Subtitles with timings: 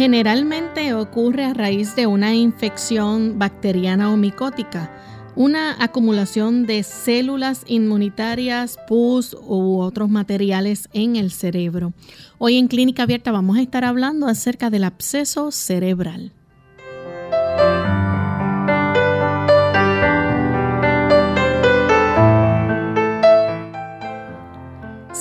[0.00, 4.90] Generalmente ocurre a raíz de una infección bacteriana o micótica,
[5.36, 11.92] una acumulación de células inmunitarias, pus u otros materiales en el cerebro.
[12.38, 16.32] Hoy en Clínica Abierta vamos a estar hablando acerca del absceso cerebral.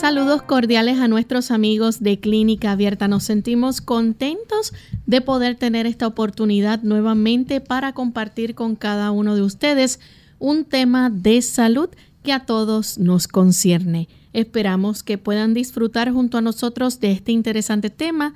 [0.09, 3.07] Saludos cordiales a nuestros amigos de Clínica Abierta.
[3.07, 4.73] Nos sentimos contentos
[5.05, 9.99] de poder tener esta oportunidad nuevamente para compartir con cada uno de ustedes
[10.39, 11.89] un tema de salud
[12.23, 14.09] que a todos nos concierne.
[14.33, 18.33] Esperamos que puedan disfrutar junto a nosotros de este interesante tema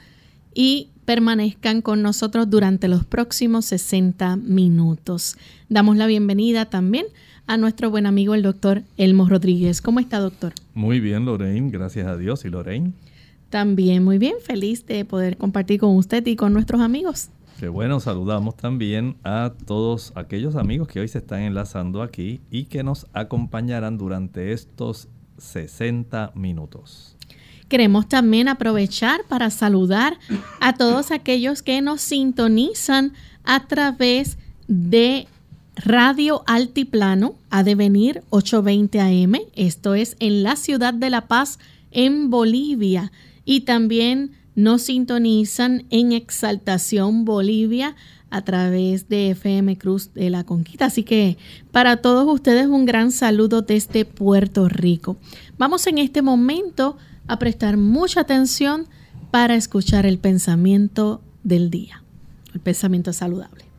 [0.53, 5.38] y permanezcan con nosotros durante los próximos 60 minutos.
[5.69, 9.81] Damos la bienvenida también a nuestro buen amigo el doctor Elmo Rodríguez.
[9.81, 10.53] ¿Cómo está, doctor?
[10.73, 12.45] Muy bien, Lorraine, gracias a Dios.
[12.45, 12.93] ¿Y Lorraine?
[13.49, 17.29] También muy bien, feliz de poder compartir con usted y con nuestros amigos.
[17.59, 22.65] Qué bueno, saludamos también a todos aquellos amigos que hoy se están enlazando aquí y
[22.65, 27.15] que nos acompañarán durante estos 60 minutos.
[27.69, 30.17] Queremos también aprovechar para saludar
[30.59, 34.37] a todos aquellos que nos sintonizan a través
[34.67, 35.27] de
[35.75, 39.35] Radio Altiplano a devenir 820 AM.
[39.56, 41.59] Esto es en la ciudad de La Paz,
[41.91, 43.11] en Bolivia.
[43.45, 47.95] Y también nos sintonizan en Exaltación Bolivia
[48.29, 50.85] a través de FM Cruz de la Conquista.
[50.85, 51.38] Así que
[51.72, 55.17] para todos ustedes un gran saludo desde Puerto Rico.
[55.57, 56.97] Vamos en este momento
[57.28, 58.88] a prestar mucha atención
[59.31, 62.03] para escuchar el pensamiento del día,
[62.53, 63.72] el pensamiento saludable.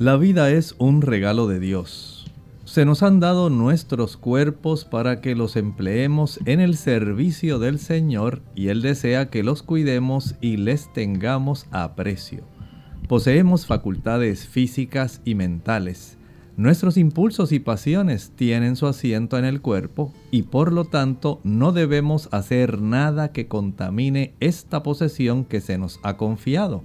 [0.00, 2.24] La vida es un regalo de Dios.
[2.64, 8.40] Se nos han dado nuestros cuerpos para que los empleemos en el servicio del Señor
[8.54, 12.44] y Él desea que los cuidemos y les tengamos aprecio.
[13.10, 16.16] Poseemos facultades físicas y mentales.
[16.56, 21.72] Nuestros impulsos y pasiones tienen su asiento en el cuerpo y por lo tanto no
[21.72, 26.84] debemos hacer nada que contamine esta posesión que se nos ha confiado.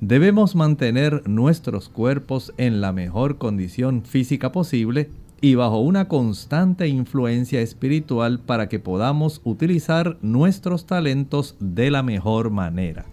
[0.00, 7.60] Debemos mantener nuestros cuerpos en la mejor condición física posible y bajo una constante influencia
[7.60, 13.06] espiritual para que podamos utilizar nuestros talentos de la mejor manera.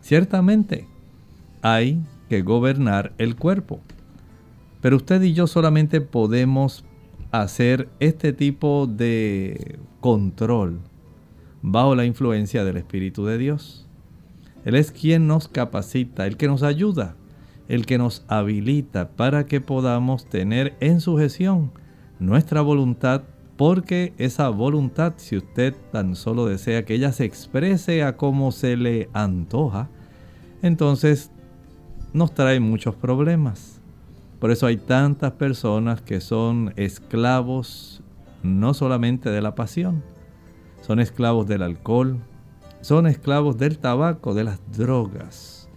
[0.00, 0.88] Ciertamente,
[1.62, 3.80] hay que gobernar el cuerpo,
[4.80, 6.84] pero usted y yo solamente podemos
[7.30, 10.80] hacer este tipo de control
[11.62, 13.87] bajo la influencia del Espíritu de Dios.
[14.68, 17.16] Él es quien nos capacita, el que nos ayuda,
[17.68, 21.72] el que nos habilita para que podamos tener en sujeción
[22.18, 23.22] nuestra voluntad,
[23.56, 28.76] porque esa voluntad, si usted tan solo desea que ella se exprese a como se
[28.76, 29.88] le antoja,
[30.60, 31.30] entonces
[32.12, 33.80] nos trae muchos problemas.
[34.38, 38.02] Por eso hay tantas personas que son esclavos
[38.42, 40.04] no solamente de la pasión,
[40.82, 42.18] son esclavos del alcohol,
[42.80, 45.68] son esclavos del tabaco, de las drogas,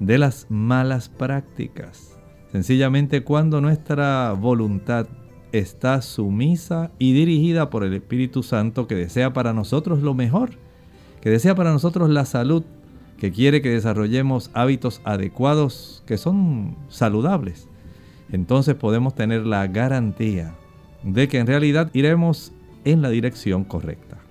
[0.00, 2.18] de las malas prácticas.
[2.50, 5.06] Sencillamente cuando nuestra voluntad
[5.52, 10.50] está sumisa y dirigida por el Espíritu Santo que desea para nosotros lo mejor,
[11.20, 12.64] que desea para nosotros la salud,
[13.18, 17.68] que quiere que desarrollemos hábitos adecuados que son saludables,
[18.32, 20.54] entonces podemos tener la garantía
[21.02, 22.52] de que en realidad iremos
[22.84, 24.21] en la dirección correcta.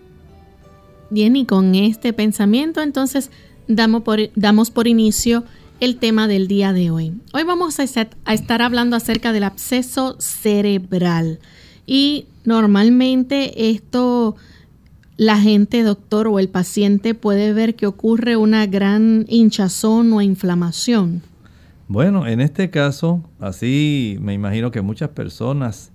[1.11, 3.31] Bien, y con este pensamiento entonces
[3.67, 5.43] damos por, damos por inicio
[5.81, 7.11] el tema del día de hoy.
[7.33, 11.39] Hoy vamos a estar hablando acerca del absceso cerebral.
[11.85, 14.37] Y normalmente esto
[15.17, 21.23] la gente, doctor, o el paciente puede ver que ocurre una gran hinchazón o inflamación.
[21.89, 25.90] Bueno, en este caso, así me imagino que muchas personas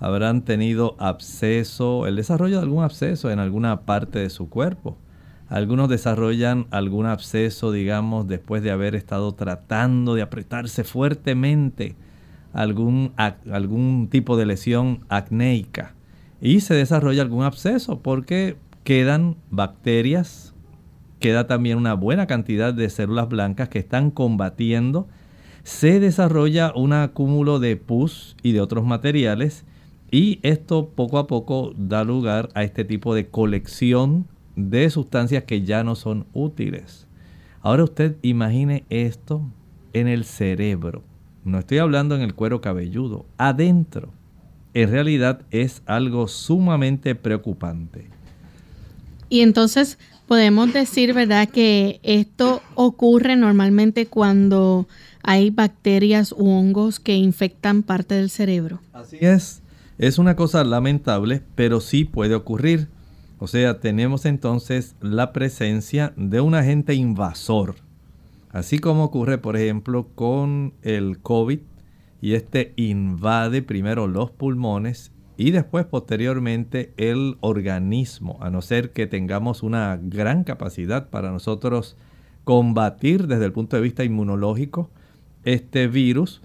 [0.00, 4.96] habrán tenido absceso, el desarrollo de algún absceso en alguna parte de su cuerpo.
[5.48, 11.96] Algunos desarrollan algún absceso, digamos, después de haber estado tratando de apretarse fuertemente
[12.52, 15.94] algún, algún tipo de lesión acnéica.
[16.40, 20.54] Y se desarrolla algún absceso porque quedan bacterias,
[21.18, 25.08] queda también una buena cantidad de células blancas que están combatiendo.
[25.62, 29.64] Se desarrolla un acúmulo de pus y de otros materiales
[30.10, 34.26] y esto poco a poco da lugar a este tipo de colección
[34.56, 37.06] de sustancias que ya no son útiles.
[37.60, 39.42] Ahora usted imagine esto
[39.92, 41.02] en el cerebro.
[41.44, 44.12] No estoy hablando en el cuero cabelludo, adentro.
[44.74, 48.06] En realidad es algo sumamente preocupante.
[49.28, 54.86] Y entonces podemos decir, ¿verdad?, que esto ocurre normalmente cuando
[55.22, 58.80] hay bacterias u hongos que infectan parte del cerebro.
[58.92, 59.62] Así es.
[59.98, 62.88] Es una cosa lamentable, pero sí puede ocurrir.
[63.38, 67.76] O sea, tenemos entonces la presencia de un agente invasor.
[68.50, 71.60] Así como ocurre, por ejemplo, con el COVID,
[72.20, 79.06] y este invade primero los pulmones y después posteriormente el organismo, a no ser que
[79.06, 81.96] tengamos una gran capacidad para nosotros
[82.42, 84.90] combatir desde el punto de vista inmunológico
[85.44, 86.42] este virus.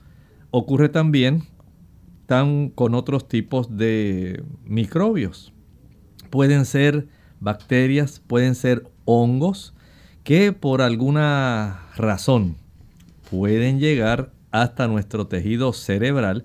[0.51, 1.43] Ocurre también
[2.33, 5.53] tan con otros tipos de microbios.
[6.31, 7.07] Pueden ser
[7.39, 9.75] bacterias, pueden ser hongos
[10.23, 12.57] que por alguna razón
[13.29, 16.43] pueden llegar hasta nuestro tejido cerebral,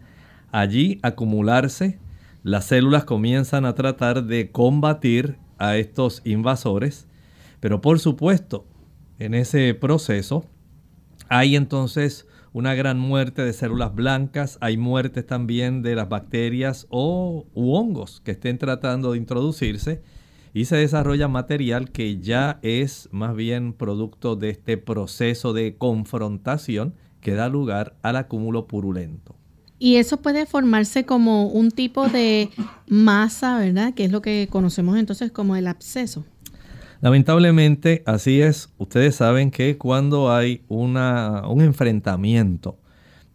[0.52, 1.98] allí acumularse,
[2.42, 7.08] las células comienzan a tratar de combatir a estos invasores,
[7.60, 8.66] pero por supuesto,
[9.18, 10.44] en ese proceso
[11.30, 17.46] hay entonces una gran muerte de células blancas, hay muertes también de las bacterias o
[17.54, 20.02] hongos que estén tratando de introducirse
[20.54, 26.94] y se desarrolla material que ya es más bien producto de este proceso de confrontación
[27.20, 29.34] que da lugar al acúmulo purulento.
[29.78, 32.50] Y eso puede formarse como un tipo de
[32.88, 33.94] masa, ¿verdad?
[33.94, 36.24] Que es lo que conocemos entonces como el absceso.
[37.00, 38.74] Lamentablemente, así es.
[38.76, 42.80] Ustedes saben que cuando hay una, un enfrentamiento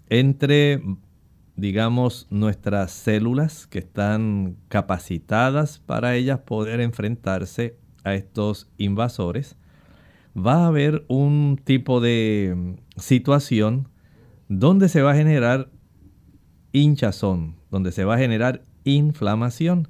[0.10, 0.82] entre,
[1.56, 9.56] digamos, nuestras células que están capacitadas para ellas poder enfrentarse a estos invasores,
[10.36, 13.88] va a haber un tipo de situación
[14.50, 15.70] donde se va a generar
[16.74, 19.88] hinchazón, donde se va a generar inflamación.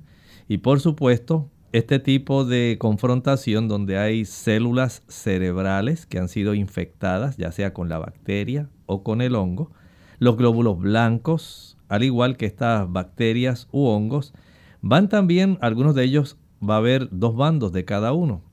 [0.47, 7.35] Y por supuesto, este tipo de confrontación donde hay células cerebrales que han sido infectadas,
[7.35, 9.71] ya sea con la bacteria o con el hongo,
[10.19, 14.35] los glóbulos blancos, al igual que estas bacterias u hongos,
[14.81, 18.43] van también, algunos de ellos va a haber dos bandos de cada uno.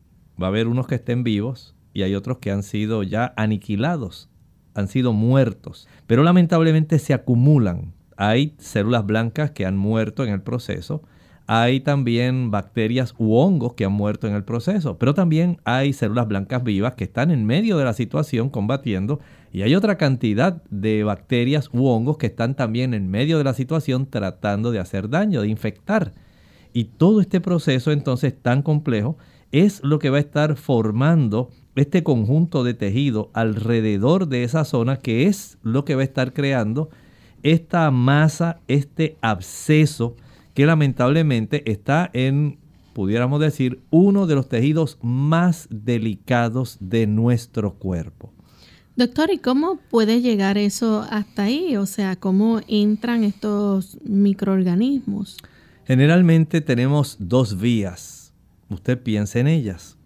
[0.42, 4.30] Va a haber unos que estén vivos y hay otros que han sido ya aniquilados,
[4.72, 7.92] han sido muertos, pero lamentablemente se acumulan.
[8.16, 11.02] Hay células blancas que han muerto en el proceso,
[11.52, 16.28] hay también bacterias u hongos que han muerto en el proceso, pero también hay células
[16.28, 19.18] blancas vivas que están en medio de la situación combatiendo
[19.50, 23.52] y hay otra cantidad de bacterias u hongos que están también en medio de la
[23.52, 26.14] situación tratando de hacer daño, de infectar.
[26.72, 29.18] Y todo este proceso entonces tan complejo
[29.50, 34.98] es lo que va a estar formando este conjunto de tejido alrededor de esa zona
[34.98, 36.90] que es lo que va a estar creando
[37.42, 40.14] esta masa, este absceso,
[40.54, 42.58] que lamentablemente está en,
[42.92, 48.32] pudiéramos decir, uno de los tejidos más delicados de nuestro cuerpo.
[48.96, 51.76] Doctor, ¿y cómo puede llegar eso hasta ahí?
[51.76, 55.38] O sea, ¿cómo entran estos microorganismos?
[55.86, 58.34] Generalmente tenemos dos vías.
[58.68, 59.96] Usted piensa en ellas.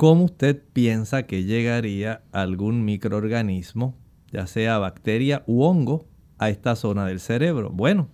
[0.00, 3.98] ¿cómo usted piensa que llegaría algún microorganismo,
[4.32, 6.06] ya sea bacteria u hongo,
[6.38, 7.68] a esta zona del cerebro?
[7.68, 8.08] Bueno,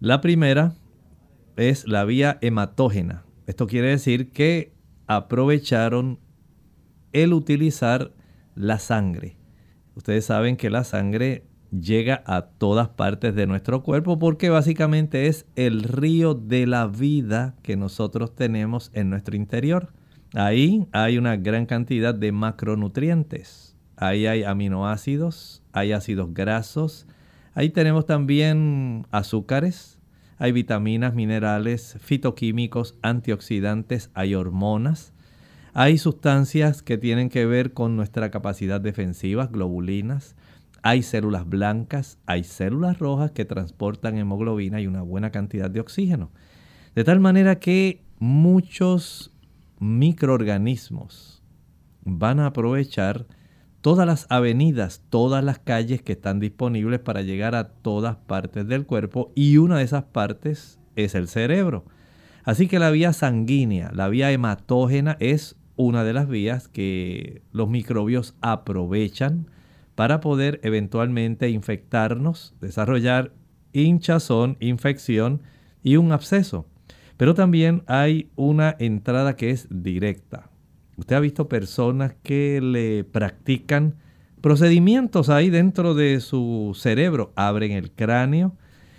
[0.00, 0.72] la primera
[1.58, 3.24] es la vía hematógena.
[3.46, 4.72] Esto quiere decir que
[5.06, 6.20] aprovecharon
[7.12, 8.12] el utilizar
[8.54, 9.36] la sangre.
[9.94, 15.46] Ustedes saben que la sangre llega a todas partes de nuestro cuerpo porque básicamente es
[15.56, 19.92] el río de la vida que nosotros tenemos en nuestro interior.
[20.34, 23.76] Ahí hay una gran cantidad de macronutrientes.
[23.96, 27.08] Ahí hay aminoácidos, hay ácidos grasos,
[27.54, 29.97] ahí tenemos también azúcares,
[30.38, 35.12] hay vitaminas, minerales, fitoquímicos, antioxidantes, hay hormonas,
[35.74, 40.36] hay sustancias que tienen que ver con nuestra capacidad defensiva, globulinas,
[40.82, 46.30] hay células blancas, hay células rojas que transportan hemoglobina y una buena cantidad de oxígeno.
[46.94, 49.32] De tal manera que muchos
[49.80, 51.42] microorganismos
[52.04, 53.26] van a aprovechar
[53.80, 58.86] todas las avenidas, todas las calles que están disponibles para llegar a todas partes del
[58.86, 61.84] cuerpo y una de esas partes es el cerebro.
[62.44, 67.68] Así que la vía sanguínea, la vía hematógena es una de las vías que los
[67.68, 69.50] microbios aprovechan
[69.94, 73.32] para poder eventualmente infectarnos, desarrollar
[73.72, 75.42] hinchazón, infección
[75.82, 76.66] y un absceso.
[77.16, 80.47] Pero también hay una entrada que es directa.
[80.98, 83.94] Usted ha visto personas que le practican
[84.40, 88.56] procedimientos ahí dentro de su cerebro, abren el cráneo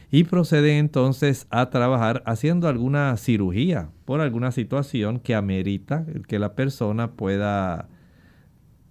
[0.10, 6.56] y proceden entonces a trabajar haciendo alguna cirugía por alguna situación que amerita que la
[6.56, 7.89] persona pueda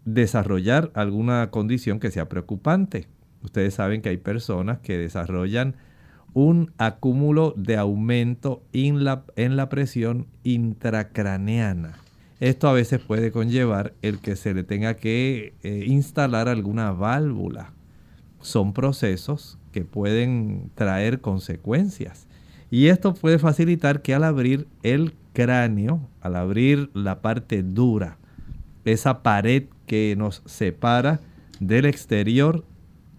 [0.05, 3.09] desarrollar alguna condición que sea preocupante.
[3.43, 5.77] Ustedes saben que hay personas que desarrollan
[6.35, 11.95] un acúmulo de aumento en la, en la presión intracraneana.
[12.40, 17.73] Esto a veces puede conllevar el que se le tenga que eh, instalar alguna válvula.
[18.40, 22.28] Son procesos que pueden traer consecuencias.
[22.71, 28.18] Y esto puede facilitar que al abrir el cráneo, al abrir la parte dura,
[28.85, 31.21] esa pared que nos separa
[31.61, 32.64] del exterior,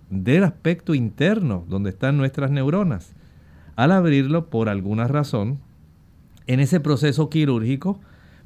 [0.10, 3.14] del aspecto interno, donde están nuestras neuronas,
[3.76, 5.60] al abrirlo por alguna razón,
[6.48, 8.00] en ese proceso quirúrgico,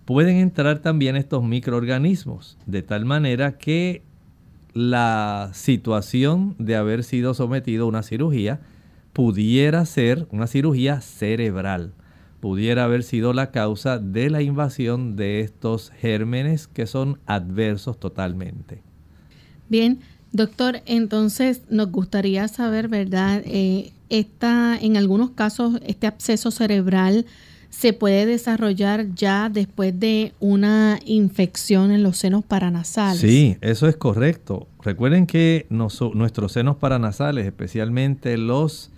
[0.05, 4.01] pueden entrar también estos microorganismos, de tal manera que
[4.73, 8.59] la situación de haber sido sometido a una cirugía
[9.13, 11.93] pudiera ser una cirugía cerebral,
[12.39, 18.81] pudiera haber sido la causa de la invasión de estos gérmenes que son adversos totalmente.
[19.69, 19.99] Bien,
[20.31, 23.43] doctor, entonces nos gustaría saber, ¿verdad?
[23.45, 27.25] Eh, en algunos casos, este absceso cerebral
[27.73, 33.19] se puede desarrollar ya después de una infección en los senos paranasales.
[33.19, 34.67] Sí, eso es correcto.
[34.83, 38.91] Recuerden que nuestros senos paranasales, especialmente los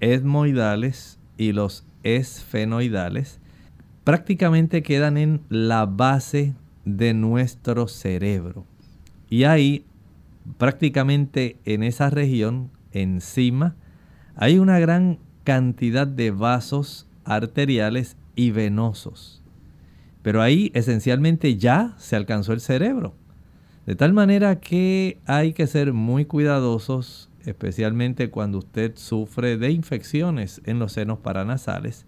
[0.00, 3.40] etmoidales y los esfenoidales,
[4.04, 6.54] prácticamente quedan en la base
[6.86, 8.64] de nuestro cerebro.
[9.28, 9.84] Y ahí,
[10.56, 13.76] prácticamente en esa región, encima,
[14.34, 19.42] hay una gran cantidad de vasos arteriales y venosos.
[20.22, 23.14] Pero ahí esencialmente ya se alcanzó el cerebro.
[23.86, 30.62] De tal manera que hay que ser muy cuidadosos, especialmente cuando usted sufre de infecciones
[30.64, 32.06] en los senos paranasales,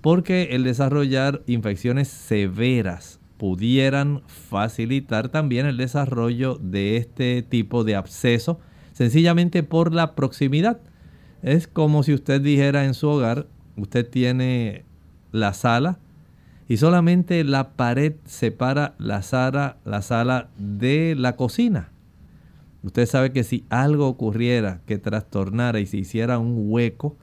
[0.00, 8.58] porque el desarrollar infecciones severas pudieran facilitar también el desarrollo de este tipo de absceso,
[8.92, 10.80] sencillamente por la proximidad.
[11.42, 13.46] Es como si usted dijera en su hogar,
[13.76, 14.84] usted tiene
[15.32, 15.98] la sala
[16.68, 21.90] y solamente la pared separa la sala, la sala de la cocina.
[22.82, 27.16] Usted sabe que si algo ocurriera que trastornara y se hiciera un hueco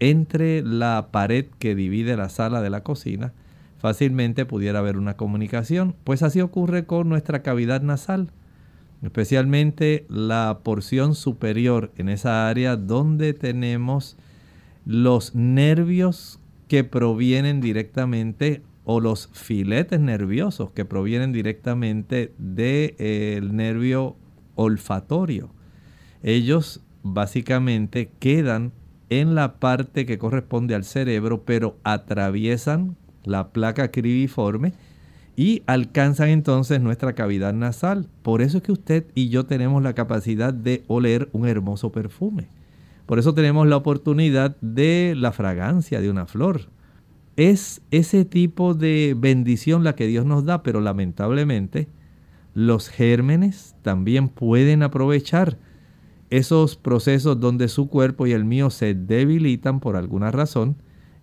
[0.00, 3.32] entre la pared que divide la sala de la cocina,
[3.78, 5.94] fácilmente pudiera haber una comunicación.
[6.04, 8.30] Pues así ocurre con nuestra cavidad nasal,
[9.02, 14.16] especialmente la porción superior en esa área donde tenemos
[14.84, 24.16] los nervios que provienen directamente o los filetes nerviosos que provienen directamente del nervio
[24.54, 25.50] olfatorio.
[26.22, 28.72] Ellos básicamente quedan
[29.10, 34.72] en la parte que corresponde al cerebro, pero atraviesan la placa cribiforme
[35.36, 38.08] y alcanzan entonces nuestra cavidad nasal.
[38.22, 42.48] Por eso es que usted y yo tenemos la capacidad de oler un hermoso perfume.
[43.06, 46.68] Por eso tenemos la oportunidad de la fragancia de una flor.
[47.36, 51.88] es ese tipo de bendición la que Dios nos da, pero lamentablemente
[52.54, 55.58] los gérmenes también pueden aprovechar
[56.30, 60.76] esos procesos donde su cuerpo y el mío se debilitan por alguna razón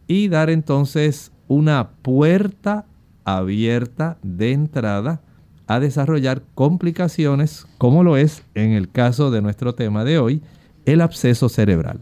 [0.08, 2.86] y dar entonces una puerta
[3.24, 5.22] abierta de entrada
[5.68, 10.42] a desarrollar complicaciones como lo es en el caso de nuestro tema de hoy,
[10.86, 12.00] el absceso cerebral.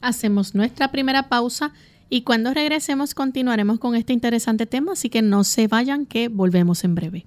[0.00, 1.72] Hacemos nuestra primera pausa
[2.08, 6.84] y cuando regresemos continuaremos con este interesante tema, así que no se vayan que volvemos
[6.84, 7.26] en breve.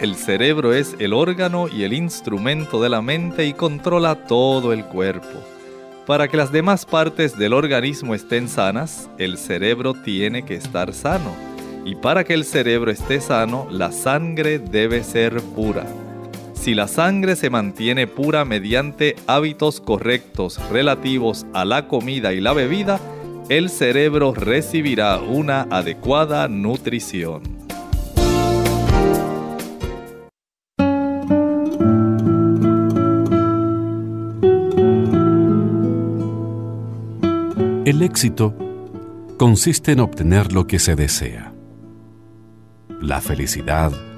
[0.00, 4.84] El cerebro es el órgano y el instrumento de la mente y controla todo el
[4.86, 5.28] cuerpo.
[6.06, 11.34] Para que las demás partes del organismo estén sanas, el cerebro tiene que estar sano.
[11.84, 15.86] Y para que el cerebro esté sano, la sangre debe ser pura.
[16.60, 22.52] Si la sangre se mantiene pura mediante hábitos correctos relativos a la comida y la
[22.52, 23.00] bebida,
[23.48, 27.40] el cerebro recibirá una adecuada nutrición.
[37.86, 38.54] El éxito
[39.38, 41.54] consiste en obtener lo que se desea.
[43.00, 44.09] La felicidad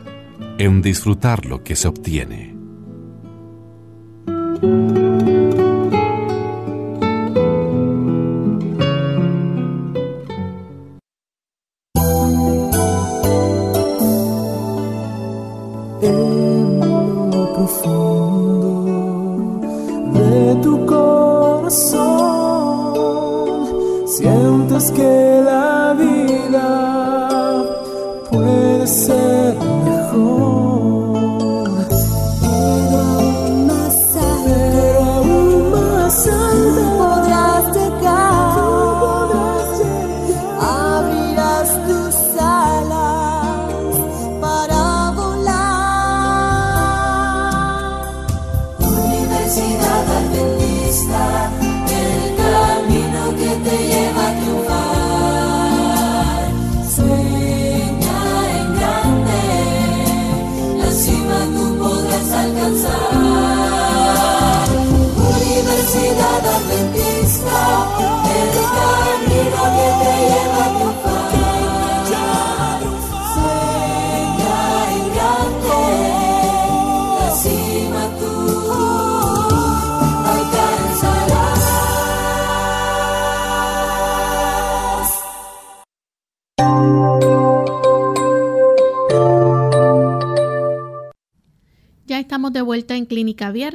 [0.59, 2.55] en disfrutar lo que se obtiene.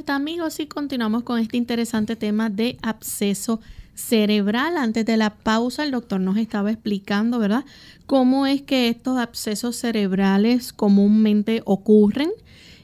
[0.06, 3.60] Amigos, y continuamos con este interesante tema de absceso
[3.96, 4.78] cerebral.
[4.78, 7.66] Antes de la pausa, el doctor nos estaba explicando, ¿verdad?,
[8.06, 12.30] cómo es que estos abscesos cerebrales comúnmente ocurren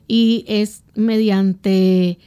[0.08, 2.18] y es mediante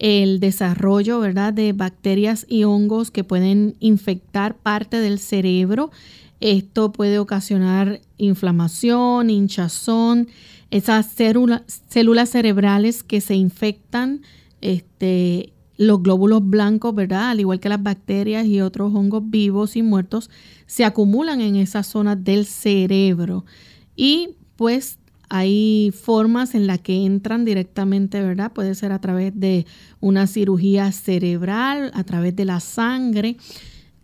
[0.00, 5.92] el desarrollo, ¿verdad?, de bacterias y hongos que pueden infectar parte del cerebro.
[6.40, 10.28] Esto puede ocasionar inflamación, hinchazón,
[10.72, 14.22] esas células, cerebrales que se infectan,
[14.62, 17.28] este, los glóbulos blancos, ¿verdad?
[17.28, 20.30] Al igual que las bacterias y otros hongos vivos y muertos,
[20.66, 23.44] se acumulan en esas zonas del cerebro.
[23.96, 28.50] Y pues hay formas en las que entran directamente, ¿verdad?
[28.50, 29.66] Puede ser a través de
[30.00, 33.36] una cirugía cerebral, a través de la sangre.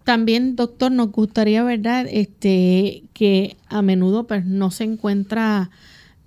[0.04, 2.06] También, doctor, nos gustaría, ¿verdad?
[2.10, 5.70] Este, que a menudo pues, no se encuentra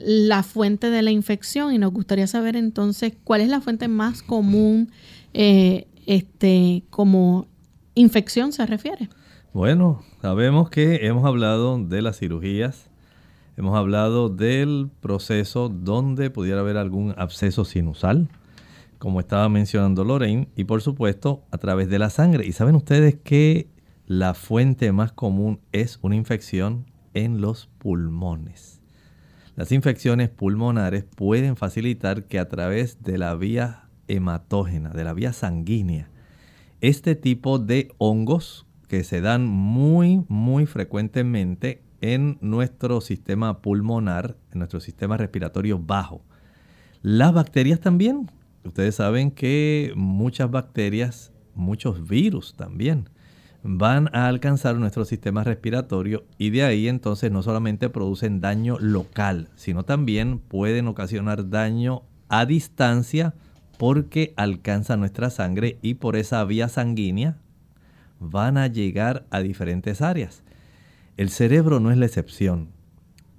[0.04, 4.24] la fuente de la infección y nos gustaría saber entonces cuál es la fuente más
[4.24, 4.92] común
[5.34, 7.48] eh, este, como
[7.96, 9.10] infección se refiere.
[9.54, 12.90] Bueno, sabemos que hemos hablado de las cirugías,
[13.58, 18.30] hemos hablado del proceso donde pudiera haber algún absceso sinusal,
[18.98, 22.46] como estaba mencionando Lorraine, y por supuesto a través de la sangre.
[22.46, 23.68] Y saben ustedes que
[24.06, 28.71] la fuente más común es una infección en los pulmones.
[29.62, 35.34] Las infecciones pulmonares pueden facilitar que a través de la vía hematógena, de la vía
[35.34, 36.10] sanguínea,
[36.80, 44.58] este tipo de hongos que se dan muy, muy frecuentemente en nuestro sistema pulmonar, en
[44.58, 46.24] nuestro sistema respiratorio bajo.
[47.04, 48.32] Las bacterias también.
[48.66, 53.12] Ustedes saben que muchas bacterias, muchos virus también,
[53.64, 59.50] van a alcanzar nuestro sistema respiratorio y de ahí entonces no solamente producen daño local,
[59.56, 63.34] sino también pueden ocasionar daño a distancia
[63.78, 67.38] porque alcanza nuestra sangre y por esa vía sanguínea
[68.20, 70.44] van a llegar a diferentes áreas.
[71.18, 72.70] El cerebro no es la excepción.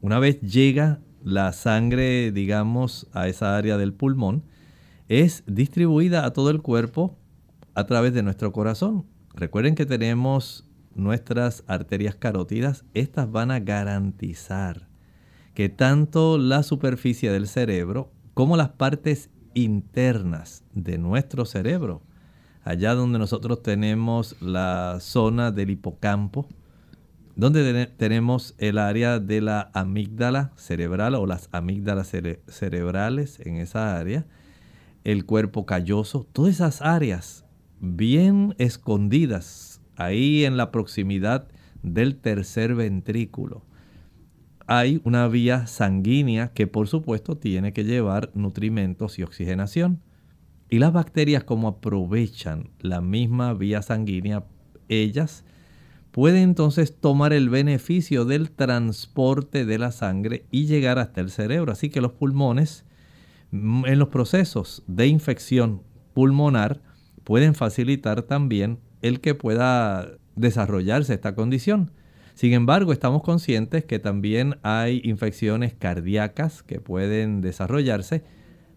[0.01, 4.43] Una vez llega la sangre, digamos, a esa área del pulmón,
[5.09, 7.17] es distribuida a todo el cuerpo
[7.75, 9.07] a través de nuestro corazón.
[9.35, 12.85] Recuerden que tenemos nuestras arterias carótidas.
[12.95, 14.89] Estas van a garantizar
[15.55, 22.03] que tanto la superficie del cerebro como las partes internas de nuestro cerebro,
[22.65, 26.47] allá donde nosotros tenemos la zona del hipocampo,
[27.37, 32.13] donde tenemos el área de la amígdala cerebral o las amígdalas
[32.47, 34.27] cerebrales en esa área,
[35.05, 37.45] el cuerpo calloso, todas esas áreas
[37.83, 41.49] bien escondidas ahí en la proximidad
[41.83, 43.65] del tercer ventrículo.
[44.69, 50.01] Hay una vía sanguínea que por supuesto tiene que llevar nutrimentos y oxigenación.
[50.71, 54.45] Y las bacterias como aprovechan la misma vía sanguínea,
[54.89, 55.45] ellas
[56.13, 61.73] puede entonces tomar el beneficio del transporte de la sangre y llegar hasta el cerebro.
[61.73, 62.85] Así que los pulmones,
[63.51, 65.83] mm, en los procesos de infección
[66.15, 66.81] pulmonar,
[67.25, 71.91] pueden facilitar también el que pueda desarrollarse esta condición.
[72.35, 78.25] Sin embargo, estamos conscientes que también hay infecciones cardíacas que pueden desarrollarse,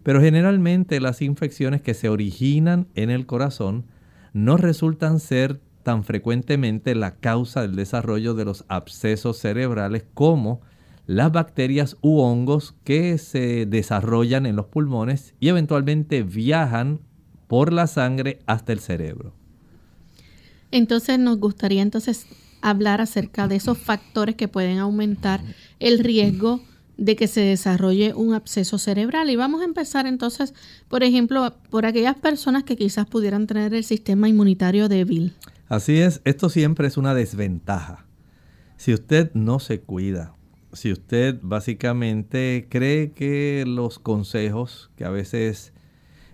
[0.02, 3.86] pero generalmente las infecciones que se originan en el corazón
[4.32, 10.60] no resultan ser tan frecuentemente la causa del desarrollo de los abscesos cerebrales como
[11.06, 17.00] las bacterias u hongos que se desarrollan en los pulmones y eventualmente viajan
[17.46, 19.32] por la sangre hasta el cerebro.
[20.70, 22.26] Entonces nos gustaría entonces
[22.60, 25.40] hablar acerca de esos factores que pueden aumentar
[25.78, 26.60] el riesgo
[26.96, 29.30] de que se desarrolle un absceso cerebral.
[29.30, 30.54] Y vamos a empezar entonces,
[30.88, 35.34] por ejemplo, por aquellas personas que quizás pudieran tener el sistema inmunitario débil.
[35.68, 38.06] Así es, esto siempre es una desventaja.
[38.76, 40.34] Si usted no se cuida,
[40.72, 45.72] si usted básicamente cree que los consejos que a veces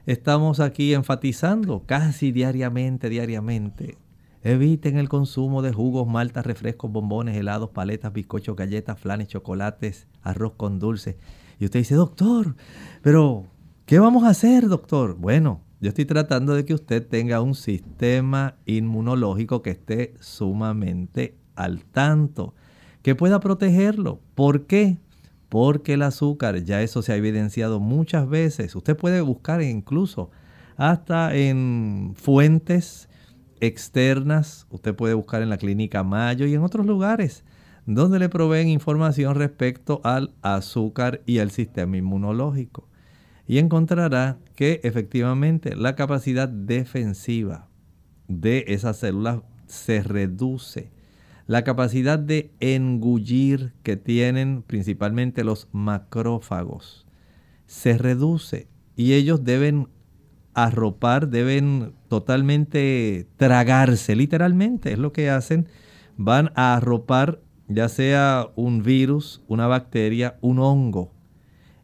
[0.06, 3.98] estamos aquí enfatizando casi diariamente, diariamente,
[4.42, 10.54] eviten el consumo de jugos, maltas, refrescos, bombones, helados, paletas, bizcochos, galletas, flanes, chocolates, arroz
[10.56, 11.16] con dulce.
[11.58, 12.56] Y usted dice, doctor,
[13.02, 13.46] pero
[13.86, 15.16] ¿qué vamos a hacer, doctor?
[15.16, 21.84] Bueno, yo estoy tratando de que usted tenga un sistema inmunológico que esté sumamente al
[21.84, 22.54] tanto,
[23.02, 24.20] que pueda protegerlo.
[24.34, 24.98] ¿Por qué?
[25.52, 28.74] Porque el azúcar, ya eso se ha evidenciado muchas veces.
[28.74, 30.30] Usted puede buscar incluso
[30.78, 33.10] hasta en fuentes
[33.60, 37.44] externas, usted puede buscar en la clínica Mayo y en otros lugares
[37.84, 42.88] donde le proveen información respecto al azúcar y al sistema inmunológico
[43.46, 47.68] y encontrará que efectivamente la capacidad defensiva
[48.26, 50.91] de esas células se reduce.
[51.46, 57.06] La capacidad de engullir que tienen principalmente los macrófagos
[57.66, 59.88] se reduce y ellos deben
[60.54, 65.66] arropar, deben totalmente tragarse, literalmente es lo que hacen,
[66.16, 71.12] van a arropar ya sea un virus, una bacteria, un hongo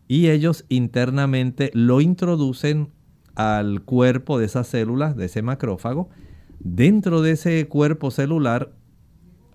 [0.08, 2.90] y ellos internamente lo introducen
[3.34, 6.08] al cuerpo de esas células, de ese macrófago.
[6.58, 8.72] Dentro de ese cuerpo celular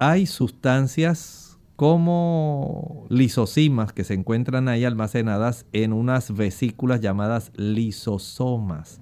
[0.09, 8.99] hay sustancias como lisosimas que se encuentran ahí almacenadas en unas vesículas llamadas lisosomas.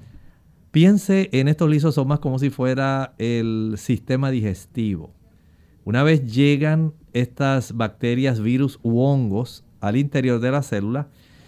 [0.69, 5.11] Piense en estos lisosomas como si fuera el sistema digestivo.
[5.85, 11.07] Una vez llegan estas bacterias, virus u hongos al interior de la célula,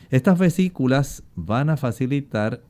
[0.09, 2.63] estas vesículas van a facilitar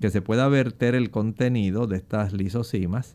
[0.00, 3.14] que se pueda verter el contenido de estas lisosimas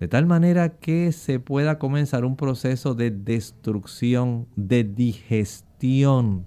[0.00, 6.46] de tal manera que se pueda comenzar un proceso de destrucción, de digestión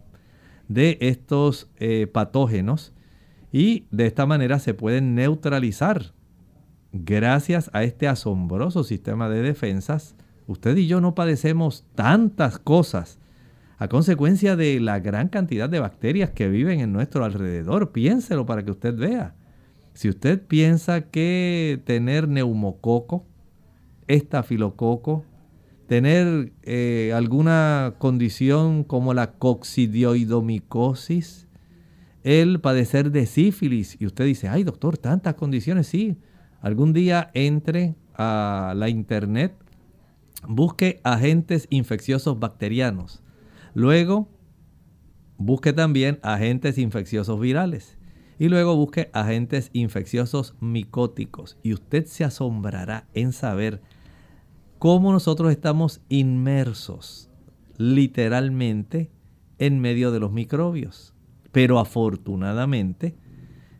[0.67, 2.93] de estos eh, patógenos
[3.51, 6.13] y de esta manera se pueden neutralizar.
[6.91, 10.15] Gracias a este asombroso sistema de defensas,
[10.47, 13.19] usted y yo no padecemos tantas cosas
[13.77, 17.91] a consecuencia de la gran cantidad de bacterias que viven en nuestro alrededor.
[17.91, 19.35] Piénselo para que usted vea.
[19.93, 23.25] Si usted piensa que tener neumococo,
[24.07, 25.25] estafilococo,
[25.87, 31.47] tener eh, alguna condición como la coccidioidomicosis,
[32.23, 36.17] el padecer de sífilis, y usted dice, ay doctor, tantas condiciones, sí.
[36.61, 39.55] Algún día entre a la internet,
[40.47, 43.21] busque agentes infecciosos bacterianos
[43.77, 44.27] Luego,
[45.37, 47.99] busque también agentes infecciosos virales.
[48.39, 51.59] Y luego busque agentes infecciosos micóticos.
[51.61, 53.83] Y usted se asombrará en saber
[54.79, 57.29] cómo nosotros estamos inmersos
[57.77, 59.11] literalmente
[59.59, 61.13] en medio de los microbios.
[61.51, 63.15] Pero afortunadamente,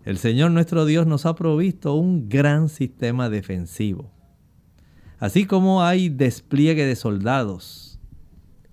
[0.06, 4.12] el Señor nuestro Dios nos ha provisto un gran sistema defensivo.
[5.20, 8.00] Así como hay despliegue de soldados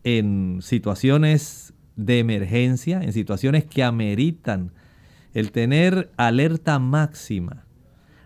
[0.04, 4.72] en situaciones de emergencia, en situaciones que ameritan
[5.32, 7.63] el tener alerta máxima.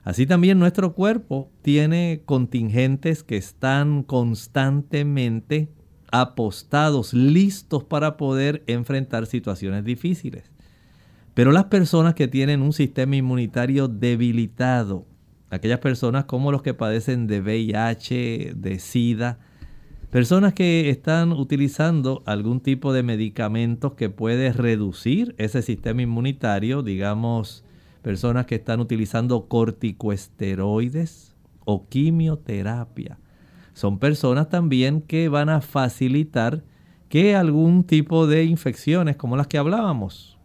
[0.08, 5.68] Así también nuestro cuerpo tiene contingentes que están constantemente
[6.10, 10.50] apostados, listos para poder enfrentar situaciones difíciles.
[11.34, 15.04] Pero las personas que tienen un sistema inmunitario debilitado,
[15.50, 19.38] aquellas personas como los que padecen de VIH, de SIDA,
[20.10, 27.62] personas que están utilizando algún tipo de medicamentos que puede reducir ese sistema inmunitario, digamos,
[28.02, 31.34] personas que están utilizando corticoesteroides
[31.64, 33.18] o quimioterapia.
[33.74, 36.64] Son personas también que van a facilitar
[37.08, 40.38] que algún tipo de infecciones como las que hablábamos,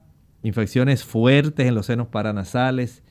[0.44, 3.04] infecciones fuertes en los senos paranasales,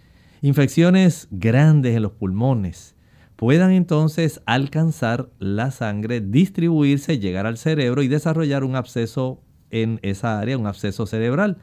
[0.42, 2.94] infecciones grandes en los pulmones,
[3.37, 10.38] puedan entonces alcanzar la sangre, distribuirse, llegar al cerebro y desarrollar un absceso en esa
[10.38, 11.59] área, un absceso cerebral.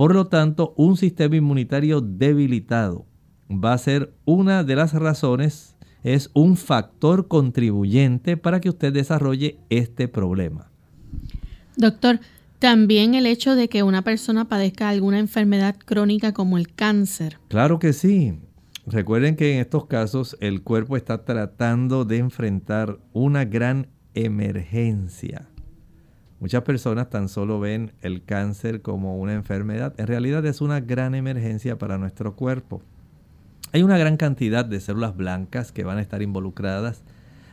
[0.00, 3.04] Por lo tanto, un sistema inmunitario debilitado
[3.50, 9.58] va a ser una de las razones, es un factor contribuyente para que usted desarrolle
[9.68, 10.70] este problema.
[11.76, 12.18] Doctor,
[12.60, 17.36] también el hecho de que una persona padezca alguna enfermedad crónica como el cáncer.
[17.48, 18.38] Claro que sí.
[18.86, 25.50] Recuerden que en estos casos el cuerpo está tratando de enfrentar una gran emergencia.
[26.40, 29.92] Muchas personas tan solo ven el cáncer como una enfermedad.
[29.98, 32.82] En realidad es una gran emergencia para nuestro cuerpo.
[33.72, 37.02] Hay una gran cantidad de células blancas que van a estar involucradas.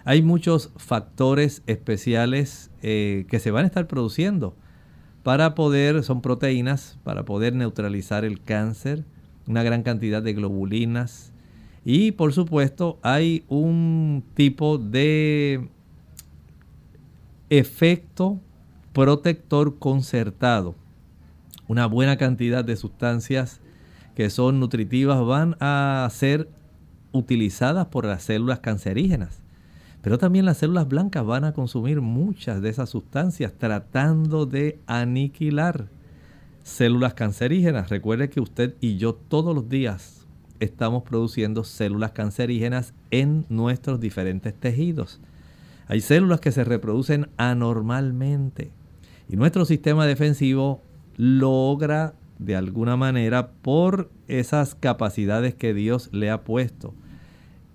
[0.06, 4.56] Hay muchos factores especiales eh, que se van a estar produciendo
[5.21, 9.04] para poder, son proteínas, para poder neutralizar el cáncer,
[9.47, 11.34] una gran cantidad de globulinas.
[11.84, 15.67] Y por supuesto hay un tipo de
[17.50, 18.39] efecto
[18.97, 20.73] protector concertado.
[21.67, 23.62] Una buena cantidad de sustancias
[24.15, 26.49] que son nutritivas van a ser
[27.12, 29.43] utilizadas por las células cancerígenas.
[30.01, 35.89] Pero también las células blancas van a consumir muchas de esas sustancias tratando de aniquilar
[36.63, 37.91] células cancerígenas.
[37.91, 40.25] Recuerde que usted y yo todos los días
[40.60, 45.19] estamos produciendo células cancerígenas en nuestros diferentes tejidos.
[45.86, 48.71] Hay células que se reproducen anormalmente
[49.30, 50.82] y nuestro sistema defensivo
[51.16, 56.94] logra de alguna manera por esas capacidades que Dios le ha puesto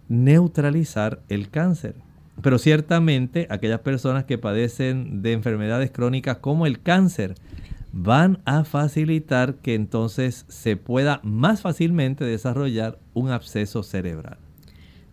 [0.09, 1.97] neutralizar el cáncer.
[2.43, 7.35] Pero ciertamente aquellas personas que padecen de enfermedades crónicas como el cáncer
[7.93, 14.39] van a facilitar que entonces se pueda más fácilmente desarrollar un absceso cerebral.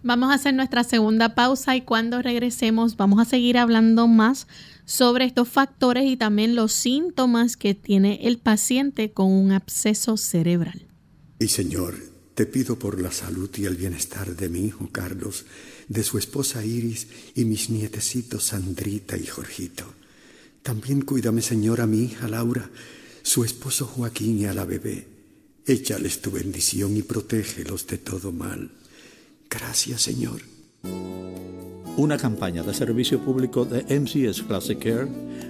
[0.01, 4.47] Vamos a hacer nuestra segunda pausa y cuando regresemos vamos a seguir hablando más
[4.85, 10.87] sobre estos factores y también los síntomas que tiene el paciente con un absceso cerebral.
[11.39, 11.95] Y Señor,
[12.33, 15.45] te pido por la salud y el bienestar de mi hijo Carlos
[15.89, 19.83] de su esposa Iris y mis nietecitos Sandrita y Jorgito.
[20.63, 22.69] También cuídame, Señor, a mi hija Laura,
[23.21, 25.07] su esposo Joaquín y a la bebé.
[25.65, 28.78] Échales tu bendición y protégelos de todo mal.
[29.49, 30.41] Gracias, Señor.
[31.97, 35.07] Una campaña de servicio público de MCS Classic Care,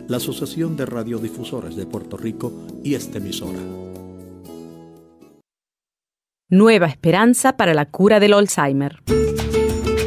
[0.08, 2.52] la Asociación de Radiodifusores de Puerto Rico
[2.84, 3.60] y esta emisora.
[6.50, 9.04] Nueva esperanza para la cura del Alzheimer.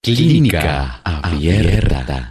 [0.00, 2.30] Clínica Abierta.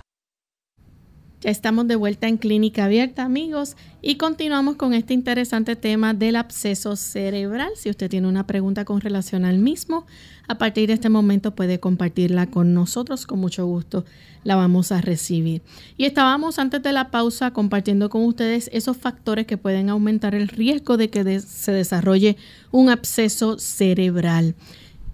[1.41, 6.37] Ya estamos de vuelta en Clínica Abierta, amigos, y continuamos con este interesante tema del
[6.37, 7.69] absceso cerebral.
[7.75, 10.07] Si usted tiene una pregunta con relación al mismo,
[10.47, 14.05] a partir de este momento puede compartirla con nosotros, con mucho gusto
[14.45, 15.61] la vamos a recibir.
[15.97, 20.47] Y estábamos antes de la pausa compartiendo con ustedes esos factores que pueden aumentar el
[20.47, 22.37] riesgo de que se desarrolle
[22.71, 24.55] un absceso cerebral.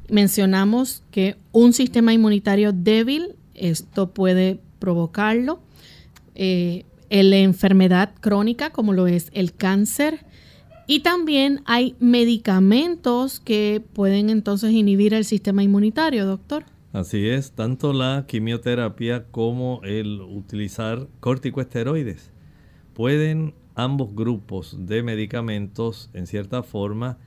[0.10, 5.60] Mencionamos que un sistema inmunitario débil, esto puede provocarlo.
[6.36, 10.26] Eh, la enfermedad crónica, como lo es el cáncer.
[10.88, 16.66] Y también hay medicamentos que pueden entonces inhibir el sistema inmunitario, doctor.
[16.92, 22.32] Así es, tanto la quimioterapia como el utilizar corticoesteroides
[22.94, 27.18] pueden ambos grupos de medicamentos en cierta forma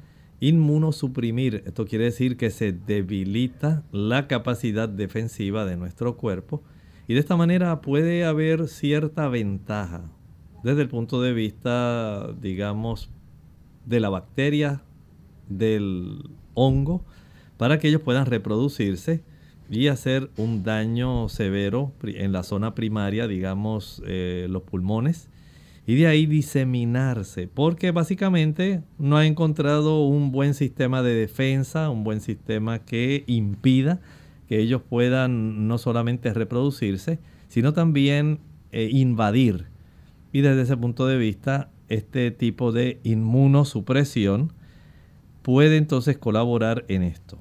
[0.40, 1.62] inmunosuprimir.
[1.66, 6.62] Esto quiere decir que se debilita la capacidad defensiva de nuestro cuerpo
[7.08, 10.10] y de esta manera puede haber cierta ventaja
[10.62, 13.08] desde el punto de vista, digamos,
[13.84, 14.82] de la bacteria,
[15.48, 17.04] del hongo,
[17.56, 19.22] para que ellos puedan reproducirse
[19.70, 25.28] y hacer un daño severo en la zona primaria, digamos, eh, los pulmones
[25.86, 32.02] y de ahí diseminarse, porque básicamente no ha encontrado un buen sistema de defensa, un
[32.02, 34.00] buen sistema que impida
[34.48, 37.18] que ellos puedan no solamente reproducirse,
[37.48, 38.40] sino también
[38.72, 39.66] eh, invadir.
[40.32, 44.52] Y desde ese punto de vista, este tipo de inmunosupresión
[45.42, 47.38] puede entonces colaborar en esto.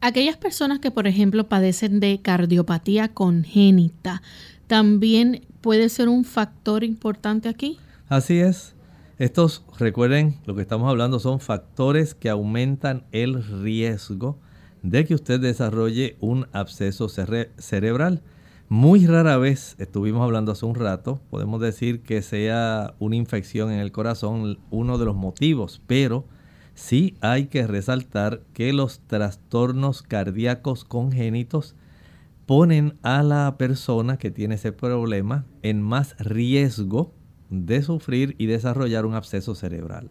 [0.00, 4.22] Aquellas personas que, por ejemplo, padecen de cardiopatía congénita,
[4.66, 7.78] también puede ser un factor importante aquí.
[8.08, 8.74] Así es.
[9.18, 14.38] Estos, recuerden, lo que estamos hablando son factores que aumentan el riesgo
[14.82, 18.22] de que usted desarrolle un absceso cerebral.
[18.68, 23.78] Muy rara vez, estuvimos hablando hace un rato, podemos decir que sea una infección en
[23.78, 26.26] el corazón uno de los motivos, pero
[26.74, 31.74] sí hay que resaltar que los trastornos cardíacos congénitos
[32.46, 37.12] ponen a la persona que tiene ese problema en más riesgo
[37.50, 40.10] de sufrir y desarrollar un absceso cerebral.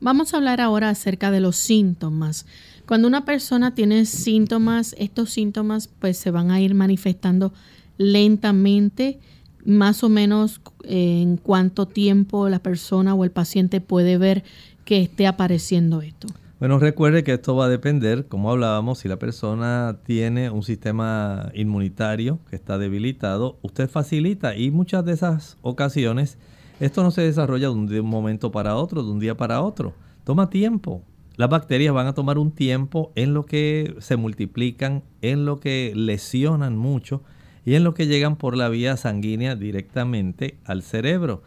[0.00, 2.46] Vamos a hablar ahora acerca de los síntomas.
[2.86, 7.52] Cuando una persona tiene síntomas, estos síntomas pues se van a ir manifestando
[7.98, 9.20] lentamente,
[9.64, 14.42] más o menos eh, en cuánto tiempo la persona o el paciente puede ver
[14.84, 16.26] que esté apareciendo esto.
[16.62, 21.50] Bueno, recuerde que esto va a depender, como hablábamos, si la persona tiene un sistema
[21.54, 26.38] inmunitario que está debilitado, usted facilita y muchas de esas ocasiones
[26.78, 29.92] esto no se desarrolla de un, momento para otro, de un día para otro.
[30.22, 31.02] Toma tiempo.
[31.34, 35.92] Las bacterias van a tomar un tiempo en lo que se multiplican, en lo que
[35.96, 37.24] lesionan mucho
[37.64, 41.42] y en lo que llegan por la vía sanguínea directamente al cerebro.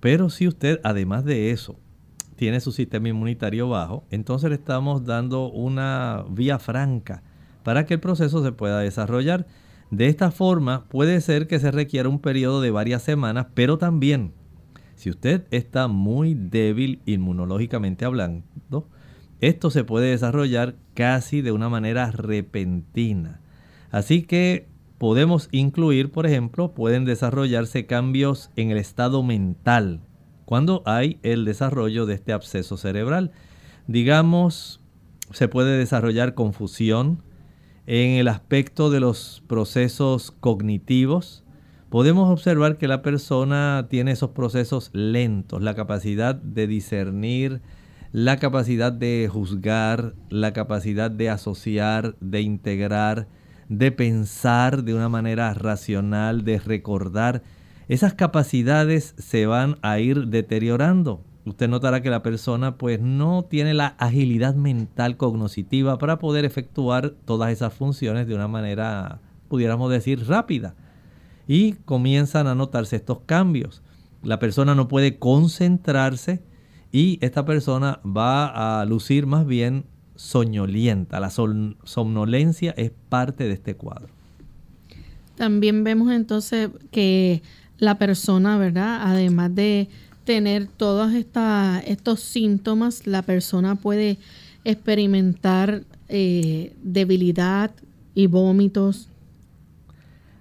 [0.00, 1.76] Pero si usted, además de eso,
[2.36, 7.22] tiene su sistema inmunitario bajo, entonces le estamos dando una vía franca
[7.62, 9.46] para que el proceso se pueda desarrollar.
[9.90, 14.32] De esta forma puede ser que se requiera un periodo de varias semanas, pero también
[14.96, 18.88] si usted está muy débil inmunológicamente hablando,
[19.40, 23.40] esto se puede desarrollar casi de una manera repentina.
[23.90, 24.68] Así que
[24.98, 30.05] podemos incluir, por ejemplo, pueden desarrollarse cambios en el estado mental
[30.46, 33.32] cuando hay el desarrollo de este absceso cerebral.
[33.86, 34.80] Digamos,
[35.32, 37.22] se puede desarrollar confusión.
[37.86, 41.44] En el aspecto de los procesos cognitivos,
[41.90, 47.60] podemos observar que la persona tiene esos procesos lentos, la capacidad de discernir,
[48.12, 53.28] la capacidad de juzgar, la capacidad de asociar, de integrar,
[53.68, 57.42] de pensar de una manera racional, de recordar.
[57.88, 61.20] Esas capacidades se van a ir deteriorando.
[61.44, 67.10] Usted notará que la persona pues no tiene la agilidad mental cognoscitiva para poder efectuar
[67.24, 70.74] todas esas funciones de una manera, pudiéramos decir, rápida.
[71.46, 73.82] Y comienzan a notarse estos cambios.
[74.24, 76.42] La persona no puede concentrarse
[76.90, 79.84] y esta persona va a lucir más bien
[80.16, 81.20] soñolienta.
[81.20, 84.08] La somnolencia es parte de este cuadro.
[85.36, 87.42] También vemos entonces que
[87.78, 89.00] la persona, ¿verdad?
[89.02, 89.88] Además de
[90.24, 94.18] tener todos estos síntomas, la persona puede
[94.64, 97.70] experimentar eh, debilidad
[98.14, 99.08] y vómitos.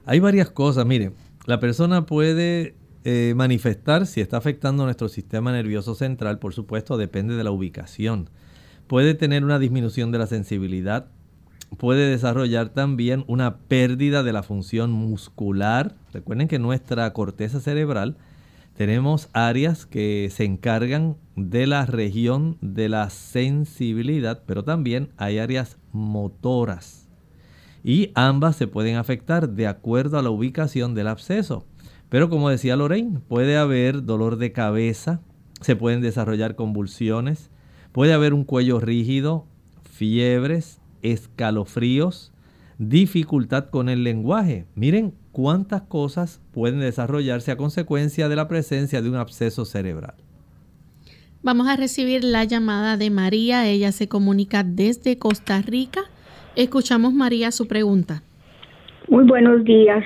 [0.06, 1.12] Hay varias cosas, mire,
[1.46, 7.36] la persona puede eh, manifestar si está afectando nuestro sistema nervioso central, por supuesto, depende
[7.36, 8.30] de la ubicación.
[8.88, 11.08] Puede tener una disminución de la sensibilidad,
[11.78, 15.96] puede desarrollar también una pérdida de la función muscular.
[16.14, 18.18] Recuerden que nuestra corteza cerebral
[18.76, 25.78] tenemos áreas que se encargan de la región de la sensibilidad, pero también hay áreas
[25.92, 27.08] motoras.
[27.84, 31.66] Y ambas se pueden afectar de acuerdo a la ubicación del absceso.
[32.10, 35.22] Pero como decía Lorraine, puede haber dolor de cabeza,
[35.62, 37.50] se pueden desarrollar convulsiones,
[37.92, 39.46] puede haber un cuello rígido,
[39.90, 40.82] fiebres,
[41.12, 42.34] escalofríos,
[42.78, 44.66] dificultad con el lenguaje.
[44.76, 50.16] Miren cuántas cosas pueden desarrollarse a consecuencia de la presencia de un absceso cerebral.
[51.44, 53.68] Vamos a recibir la llamada de María.
[53.68, 56.02] Ella se comunica desde Costa Rica.
[56.56, 58.24] Escuchamos, María, su pregunta.
[59.10, 60.04] Muy buenos días.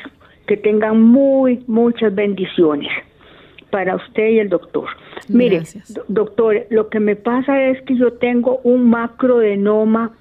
[0.47, 2.91] Que tengan muy, muchas bendiciones
[3.69, 4.89] para usted y el doctor.
[5.27, 5.61] Mire,
[6.07, 10.11] doctor, lo que me pasa es que yo tengo un macrodenoma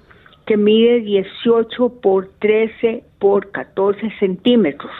[0.49, 4.91] que mide 18 por 13 por 14 centímetros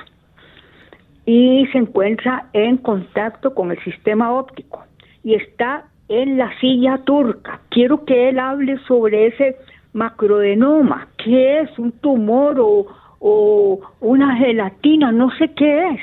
[1.25, 4.83] y se encuentra en contacto con el sistema óptico
[5.23, 7.61] y está en la silla turca.
[7.69, 9.55] Quiero que él hable sobre ese
[9.91, 16.01] macrodenoma, qué es un tumor o, una gelatina, no sé qué es.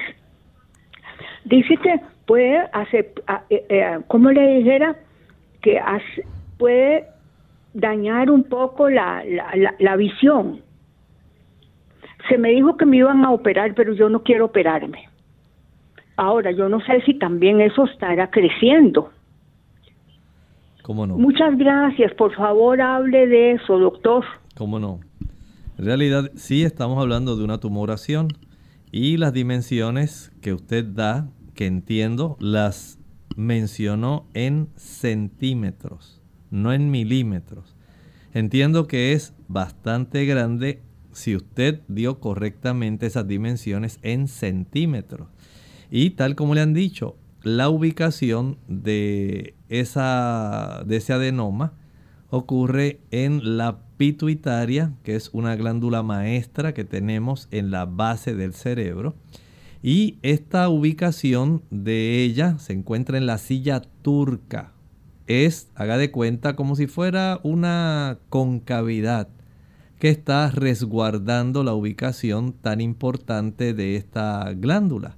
[1.45, 3.13] Dice que puede hacer,
[3.49, 4.97] eh, eh, como le dijera,
[5.63, 5.81] que
[6.59, 7.07] puede
[7.77, 9.23] dañar un poco la,
[9.79, 10.63] la, visión.
[12.29, 15.09] Se me dijo que me iban a operar, pero yo no quiero operarme.
[16.17, 19.11] Ahora, yo no sé si también eso estará creciendo.
[20.83, 21.19] ¿Cómo no?
[21.19, 22.15] Muchas gracias.
[22.15, 24.25] Por favor, hable de eso, doctor.
[24.57, 25.01] ¿Cómo no?
[25.79, 28.29] En realidad, sí estamos hablando de una tumoración
[28.91, 32.99] y las dimensiones que usted da, que entiendo, las
[33.37, 36.16] mencionó en centímetros
[36.57, 37.77] no en milímetros.
[38.33, 40.83] Entiendo que es bastante grande
[41.13, 45.29] si usted dio correctamente esas dimensiones en centímetros.
[45.91, 51.75] Y tal como le han dicho, la ubicación de, esa, de ese adenoma
[52.29, 58.53] ocurre en la pituitaria, que es una glándula maestra que tenemos en la base del
[58.53, 59.15] cerebro.
[59.83, 64.73] Y esta ubicación de ella se encuentra en la silla turca
[65.27, 69.29] es, haga de cuenta, como si fuera una concavidad
[69.99, 75.17] que está resguardando la ubicación tan importante de esta glándula.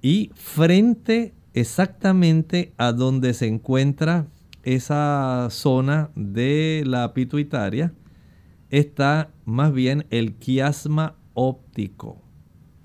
[0.00, 4.26] Y frente exactamente a donde se encuentra
[4.62, 7.92] esa zona de la pituitaria,
[8.70, 12.22] está más bien el quiasma óptico.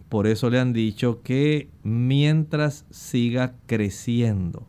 [0.10, 4.68] Por eso le han dicho que mientras siga creciendo,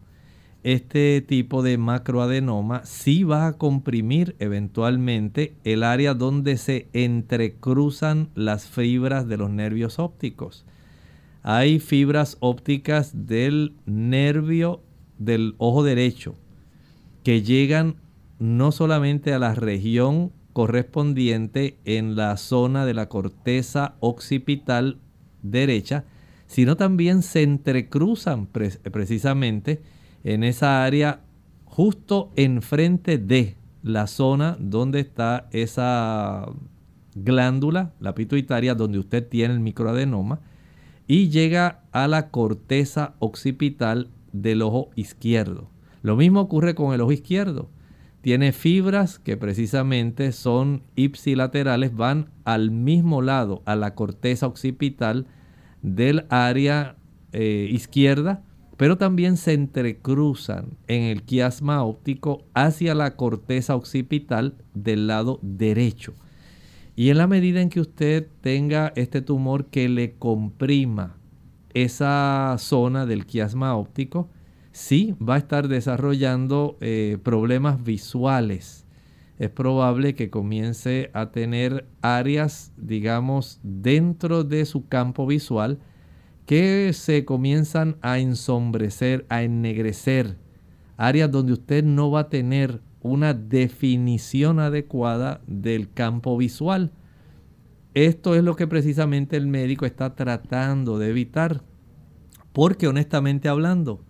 [0.65, 8.67] este tipo de macroadenoma sí va a comprimir eventualmente el área donde se entrecruzan las
[8.67, 10.65] fibras de los nervios ópticos.
[11.43, 14.83] Hay fibras ópticas del nervio
[15.19, 16.35] del ojo derecho
[17.23, 17.97] que llegan
[18.39, 24.99] no solamente a la región correspondiente en la zona de la corteza occipital
[25.43, 26.05] derecha,
[26.47, 29.83] sino también se entrecruzan precisamente
[30.25, 31.21] en esa área
[31.65, 36.47] justo enfrente de la zona donde está esa
[37.15, 40.41] glándula, la pituitaria, donde usted tiene el microadenoma,
[41.07, 45.71] y llega a la corteza occipital del ojo izquierdo.
[46.03, 47.71] Lo mismo ocurre con el ojo izquierdo.
[48.21, 55.27] tiene fibras que precisamente son ipsilaterales, van al mismo lado, a la corteza occipital
[55.83, 56.97] del área
[57.33, 58.43] eh, izquierda,
[58.79, 66.15] pero también se entrecruzan en el quiasma óptico hacia la corteza occipital del lado derecho.
[66.95, 71.17] Y en la medida en que usted tenga este tumor que le comprima
[71.75, 74.31] esa zona del quiasma óptico,
[74.71, 78.87] sí va a estar desarrollando eh, problemas visuales.
[79.41, 85.81] Es probable que comience a tener áreas, digamos, dentro de su campo visual
[86.49, 90.39] que se comienzan a ensombrecer, a ennegrecer.
[90.97, 96.91] Áreas donde usted no va a tener una definición adecuada del campo visual.
[97.93, 101.65] Esto es lo que precisamente el médico está tratando de evitar.
[102.55, 104.03] Porque honestamente hablando,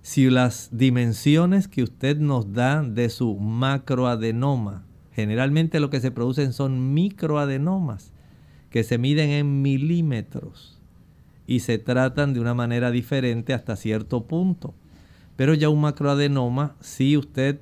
[0.00, 6.54] si las dimensiones que usted nos da de su macroadenoma, generalmente lo que se producen
[6.54, 8.14] son microadenomas
[8.70, 10.73] que se miden en milímetros
[11.46, 14.74] y se tratan de una manera diferente hasta cierto punto.
[15.36, 17.60] Pero ya un macroadenoma, si usted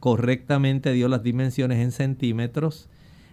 [0.00, 2.88] correctamente dio las dimensiones en centímetros,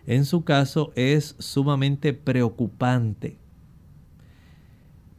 [0.05, 3.37] en su caso es sumamente preocupante.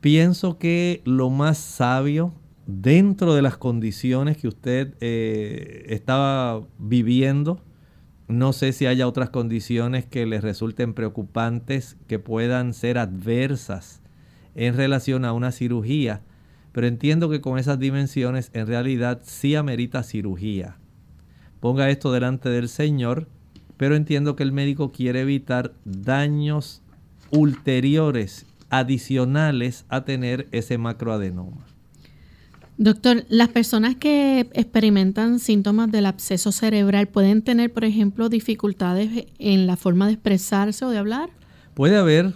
[0.00, 2.32] Pienso que lo más sabio
[2.66, 7.60] dentro de las condiciones que usted eh, estaba viviendo,
[8.28, 13.99] no sé si haya otras condiciones que le resulten preocupantes, que puedan ser adversas
[14.54, 16.22] en relación a una cirugía,
[16.72, 20.76] pero entiendo que con esas dimensiones en realidad sí amerita cirugía.
[21.60, 23.28] Ponga esto delante del Señor,
[23.76, 26.82] pero entiendo que el médico quiere evitar daños
[27.30, 31.66] ulteriores, adicionales a tener ese macroadenoma.
[32.78, 39.66] Doctor, las personas que experimentan síntomas del absceso cerebral pueden tener, por ejemplo, dificultades en
[39.66, 41.28] la forma de expresarse o de hablar.
[41.74, 42.34] Puede haber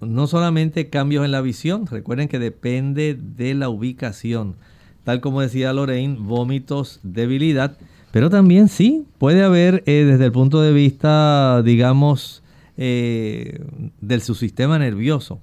[0.00, 4.56] no solamente cambios en la visión, recuerden que depende de la ubicación,
[5.04, 7.76] tal como decía Lorraine, vómitos, debilidad,
[8.10, 12.42] pero también sí, puede haber eh, desde el punto de vista, digamos,
[12.76, 13.64] eh,
[14.00, 15.40] del su sistema nervioso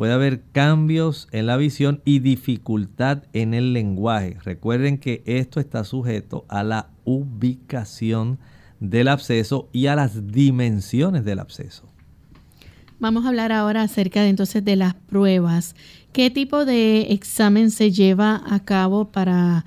[0.00, 4.38] puede haber cambios en la visión y dificultad en el lenguaje.
[4.42, 8.38] Recuerden que esto está sujeto a la ubicación
[8.78, 11.89] del absceso y a las dimensiones del absceso.
[13.00, 15.74] Vamos a hablar ahora acerca de entonces de las pruebas.
[16.12, 19.64] ¿Qué tipo de examen se lleva a cabo para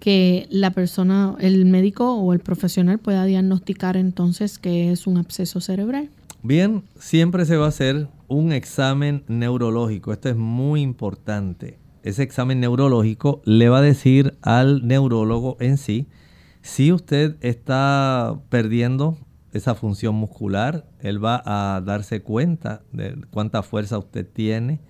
[0.00, 5.62] que la persona, el médico o el profesional pueda diagnosticar entonces que es un absceso
[5.62, 6.10] cerebral?
[6.42, 10.12] Bien, siempre se va a hacer un examen neurológico.
[10.12, 11.78] Esto es muy importante.
[12.02, 16.06] Ese examen neurológico le va a decir al neurólogo en sí
[16.60, 19.16] si usted está perdiendo
[19.54, 20.86] esa función muscular.
[21.00, 24.80] Él va a darse cuenta de cuánta fuerza usted tiene,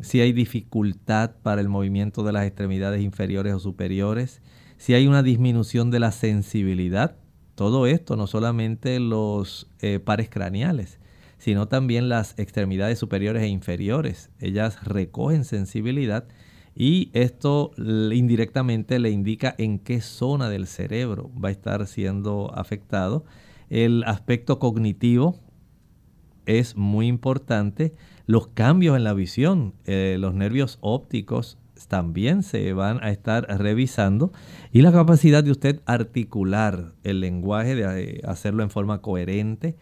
[0.00, 4.42] si hay dificultad para el movimiento de las extremidades inferiores o superiores,
[4.76, 7.16] si hay una disminución de la sensibilidad
[7.56, 11.00] todo esto, no solamente los eh, pares craneales,
[11.38, 14.30] sino también las extremidades superiores e inferiores.
[14.38, 16.28] Ellas recogen sensibilidad
[16.74, 23.24] y esto indirectamente le indica en qué zona del cerebro va a estar siendo afectado.
[23.70, 25.38] El aspecto cognitivo
[26.46, 27.94] es muy importante.
[28.26, 31.58] Los cambios en la visión, eh, los nervios ópticos
[31.88, 34.32] también se van a estar revisando
[34.72, 39.76] y la capacidad de usted articular el lenguaje, de eh, hacerlo en forma coherente,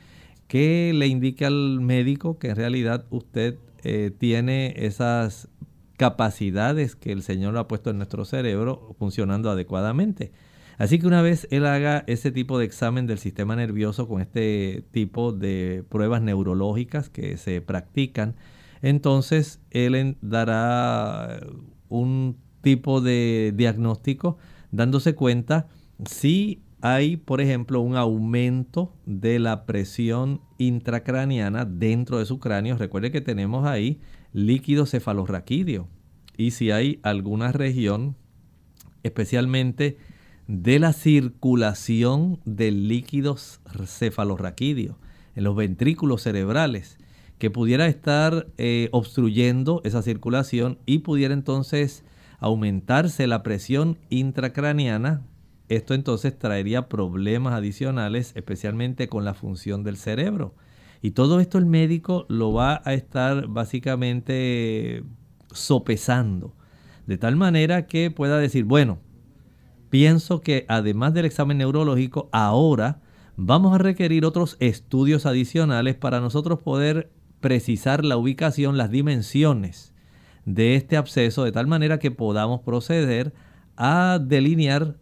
[0.49, 5.49] que le indique al médico que en realidad usted eh, tiene esas
[5.97, 10.33] capacidades que el Señor ha puesto en nuestro cerebro funcionando adecuadamente.
[10.79, 14.85] Así que una vez él haga ese tipo de examen del sistema nervioso con este
[14.91, 18.35] tipo de pruebas neurológicas que se practican,
[18.83, 21.41] entonces él dará
[21.89, 24.39] un tipo de diagnóstico
[24.73, 25.69] dándose cuenta
[26.05, 32.77] si hay, por ejemplo, un aumento de la presión intracraniana dentro de su cráneo.
[32.77, 34.01] Recuerde que tenemos ahí
[34.35, 35.89] líquido cefalorraquídeo.
[36.37, 38.17] Y si hay alguna región,
[39.03, 39.97] especialmente
[40.47, 44.99] de la circulación del líquido cefalorraquídeo
[45.35, 46.99] en los ventrículos cerebrales,
[47.39, 52.05] que pudiera estar eh, obstruyendo esa circulación y pudiera entonces
[52.39, 55.23] aumentarse la presión intracraniana.
[55.69, 60.55] Esto entonces traería problemas adicionales, especialmente con la función del cerebro.
[61.03, 65.03] Y todo esto el médico lo va a estar básicamente
[65.53, 66.55] sopesando,
[67.07, 68.99] de tal manera que pueda decir, bueno,
[69.95, 73.01] pienso que además del examen neurológico, ahora
[73.37, 79.95] vamos a requerir otros estudios adicionales para nosotros poder precisar la ubicación, las dimensiones
[80.47, 83.35] de este absceso, de tal manera que podamos proceder
[83.77, 84.97] a delinear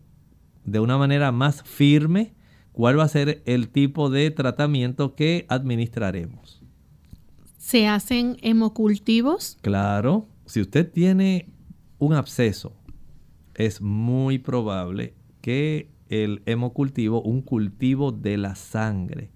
[0.67, 2.35] de una manera más firme
[2.73, 6.63] cuál va a ser el tipo de tratamiento que administraremos.
[7.57, 9.57] ¿Se hacen hemocultivos?
[9.63, 11.49] Claro, si usted tiene
[11.99, 12.75] un absceso,
[13.55, 19.31] es muy probable que el hemocultivo, un cultivo de la sangre,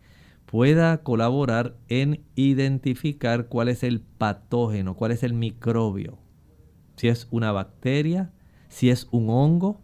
[0.46, 6.18] pueda colaborar en identificar cuál es el patógeno, cuál es el microbio.
[6.96, 8.32] Si es una bacteria,
[8.68, 9.80] si es un hongo,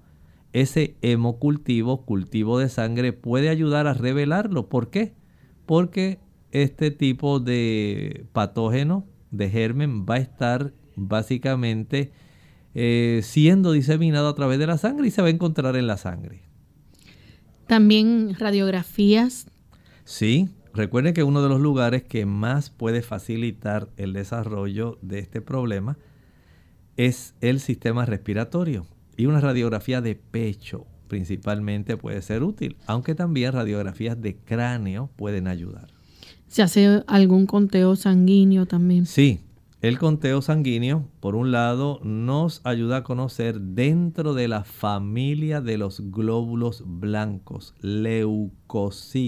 [0.52, 4.68] ese hemocultivo, cultivo de sangre, puede ayudar a revelarlo.
[4.68, 5.14] ¿Por qué?
[5.66, 6.20] Porque
[6.50, 12.12] este tipo de patógeno, de germen, va a estar básicamente
[12.74, 15.96] eh, siendo diseminado a través de la sangre y se va a encontrar en la
[15.96, 16.42] sangre.
[17.66, 19.46] También radiografías.
[20.04, 25.40] Sí, recuerden que uno de los lugares que más puede facilitar el desarrollo de este
[25.40, 25.96] problema
[26.96, 28.86] es el sistema respiratorio.
[29.16, 35.46] Y una radiografía de pecho principalmente puede ser útil, aunque también radiografías de cráneo pueden
[35.46, 35.88] ayudar.
[36.48, 39.06] ¿Se hace algún conteo sanguíneo también?
[39.06, 39.40] Sí,
[39.82, 45.76] el conteo sanguíneo, por un lado, nos ayuda a conocer dentro de la familia de
[45.76, 49.26] los glóbulos blancos, leucocitos,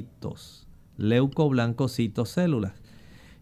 [0.97, 2.75] leucoblancocitos células.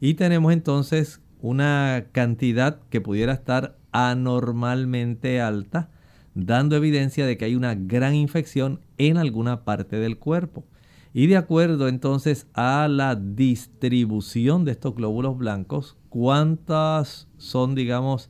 [0.01, 5.91] Y tenemos entonces una cantidad que pudiera estar anormalmente alta
[6.35, 10.65] dando evidencia de que hay una gran infección en alguna parte del cuerpo.
[11.13, 18.29] Y de acuerdo entonces a la distribución de estos glóbulos blancos, cuántas son, digamos,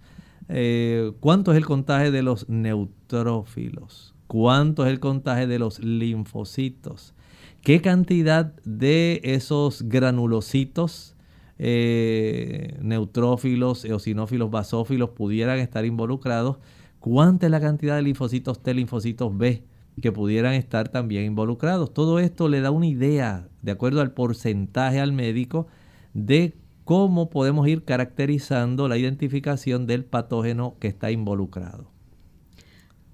[0.49, 7.13] eh, cuánto es el contagio de los neutrófilos, cuánto es el contagio de los linfocitos,
[7.61, 11.17] qué cantidad de esos granulocitos,
[11.59, 16.59] eh, neutrófilos, eosinófilos, basófilos pudieran estar involucrados
[17.01, 19.65] cuánta es la cantidad de linfocitos T, linfocitos B
[20.01, 21.93] que pudieran estar también involucrados.
[21.93, 25.67] Todo esto le da una idea, de acuerdo al porcentaje al médico,
[26.15, 26.62] de
[26.93, 31.91] cómo podemos ir caracterizando la identificación del patógeno que está involucrado.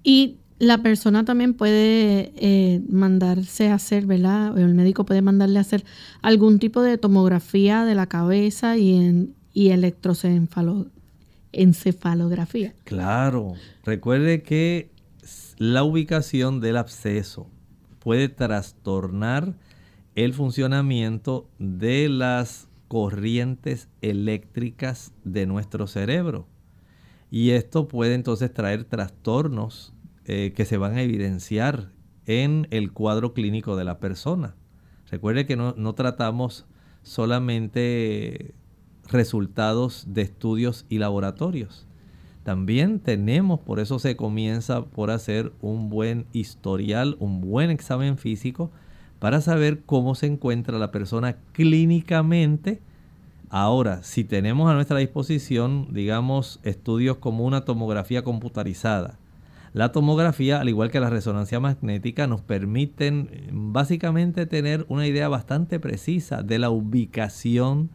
[0.03, 4.57] Y la persona también puede eh, mandarse a hacer, ¿verdad?
[4.57, 5.85] El médico puede mandarle a hacer
[6.21, 9.69] algún tipo de tomografía de la cabeza y, en, y
[11.53, 12.73] encefalografía.
[12.83, 13.53] Claro,
[13.85, 14.89] recuerde que
[15.57, 17.47] la ubicación del absceso
[17.99, 19.53] puede trastornar
[20.15, 26.47] el funcionamiento de las corrientes eléctricas de nuestro cerebro.
[27.31, 29.93] Y esto puede entonces traer trastornos
[30.25, 31.91] eh, que se van a evidenciar
[32.25, 34.55] en el cuadro clínico de la persona.
[35.09, 36.65] Recuerde que no, no tratamos
[37.03, 38.55] solamente
[39.07, 41.85] resultados de estudios y laboratorios.
[42.43, 48.71] También tenemos, por eso se comienza por hacer un buen historial, un buen examen físico
[49.19, 52.81] para saber cómo se encuentra la persona clínicamente.
[53.49, 59.19] Ahora, si tenemos a nuestra disposición, digamos, estudios como una tomografía computarizada,
[59.73, 65.27] la tomografía, al igual que la resonancia magnética, nos permiten eh, básicamente tener una idea
[65.27, 67.91] bastante precisa de la ubicación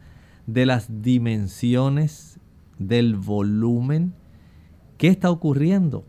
[0.47, 2.39] de las dimensiones,
[2.77, 4.13] del volumen,
[4.97, 6.05] qué está ocurriendo,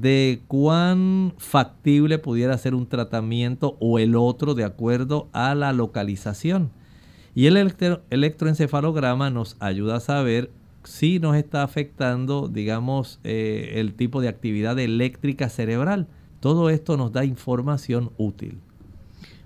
[0.00, 6.70] de cuán factible pudiera ser un tratamiento o el otro de acuerdo a la localización.
[7.34, 7.56] Y el
[8.10, 10.50] electroencefalograma nos ayuda a saber
[10.84, 16.06] si nos está afectando, digamos, eh, el tipo de actividad eléctrica cerebral.
[16.40, 18.58] Todo esto nos da información útil.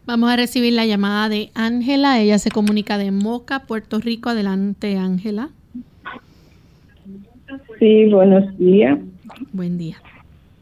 [0.06, 2.20] Vamos a recibir la llamada de Ángela.
[2.20, 4.30] Ella se comunica de Moca, Puerto Rico.
[4.30, 5.50] Adelante, Ángela.
[7.78, 8.98] Sí, buenos días.
[9.52, 9.96] Buen día.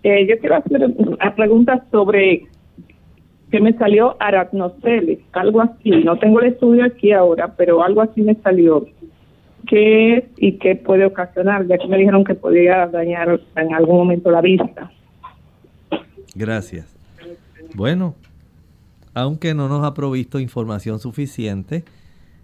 [0.05, 2.46] Eh, yo quiero hacer una pregunta sobre
[3.50, 5.90] que me salió aracnoceles, algo así.
[6.05, 8.86] No tengo el estudio aquí ahora, pero algo así me salió.
[9.66, 11.66] ¿Qué es y qué puede ocasionar?
[11.66, 14.92] Ya que me dijeron que podía dañar en algún momento la vista.
[16.34, 16.94] Gracias.
[17.74, 18.14] Bueno,
[19.14, 21.82] aunque no nos ha provisto información suficiente,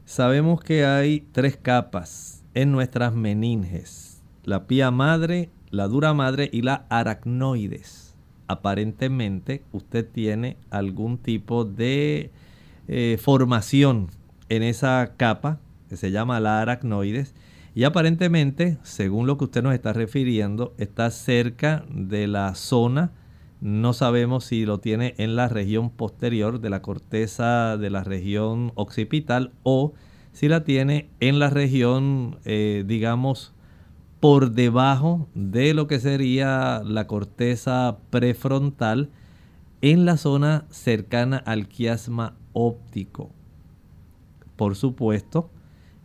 [0.07, 4.23] sabemos que hay tres capas en nuestras meninges.
[4.45, 8.15] La pía madre, la dura madre y la aracnoides.
[8.47, 12.31] Aparentemente usted tiene algún tipo de
[12.89, 14.09] eh, formación
[14.49, 17.35] en esa capa que se llama la aracnoides
[17.75, 23.13] y aparentemente, según lo que usted nos está refiriendo, está cerca de la zona
[23.61, 28.73] No sabemos si lo tiene en la región posterior de la corteza de la región
[28.75, 29.93] occipital o
[30.33, 33.53] si la tiene en la región, eh, digamos,
[34.21, 39.09] por debajo de lo que sería la corteza prefrontal
[39.81, 43.31] en la zona cercana al quiasma óptico.
[44.57, 45.51] Por supuesto,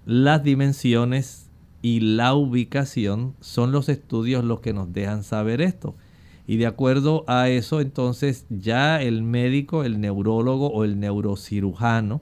[0.05, 1.49] las dimensiones
[1.81, 5.95] y la ubicación son los estudios los que nos dejan saber esto.
[6.47, 12.21] Y de acuerdo a eso, entonces ya el médico, el neurólogo o el neurocirujano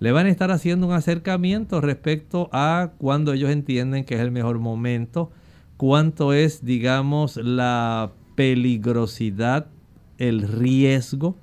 [0.00, 4.30] le van a estar haciendo un acercamiento respecto a cuando ellos entienden que es el
[4.30, 5.30] mejor momento,
[5.76, 9.66] cuánto es, digamos, la peligrosidad,
[10.18, 11.36] el riesgo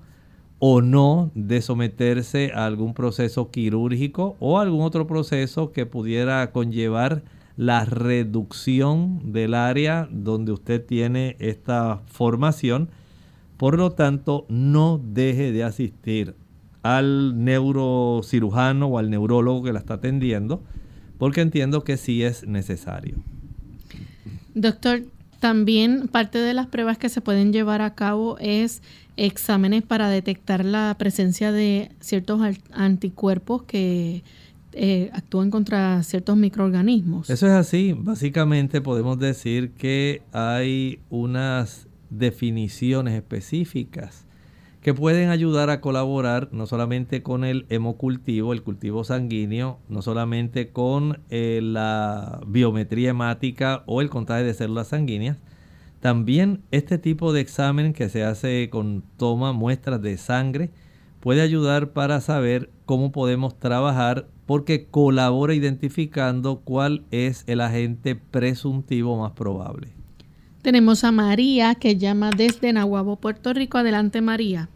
[0.60, 7.24] o no de someterse a algún proceso quirúrgico o algún otro proceso que pudiera conllevar
[7.58, 12.90] la reducción del área donde usted tiene esta formación.
[13.58, 16.36] Por lo tanto, no deje de asistir
[16.86, 20.62] al neurocirujano o al neurólogo que la está atendiendo,
[21.18, 23.16] porque entiendo que sí es necesario.
[24.54, 25.02] Doctor,
[25.40, 28.84] también parte de las pruebas que se pueden llevar a cabo es
[29.18, 32.40] exámenes para detectar la presencia de ciertos
[32.72, 34.22] anticuerpos que
[34.74, 37.32] eh, actúan contra ciertos microorganismos.
[37.32, 37.96] Eso es así.
[37.98, 44.26] Básicamente podemos decir que hay unas definiciones específicas
[44.86, 50.70] que pueden ayudar a colaborar no solamente con el hemocultivo, el cultivo sanguíneo, no solamente
[50.70, 55.38] con eh, la biometría hemática o el contagio de células sanguíneas,
[56.02, 60.70] también este tipo de examen que se hace con toma muestras de sangre
[61.20, 69.18] puede ayudar para saber cómo podemos trabajar porque colabora identificando cuál es el agente presuntivo
[69.18, 69.88] más probable.
[70.62, 73.80] Tenemos a María que llama desde Nahuabo, Puerto Rico.
[73.80, 74.70] Adelante, María.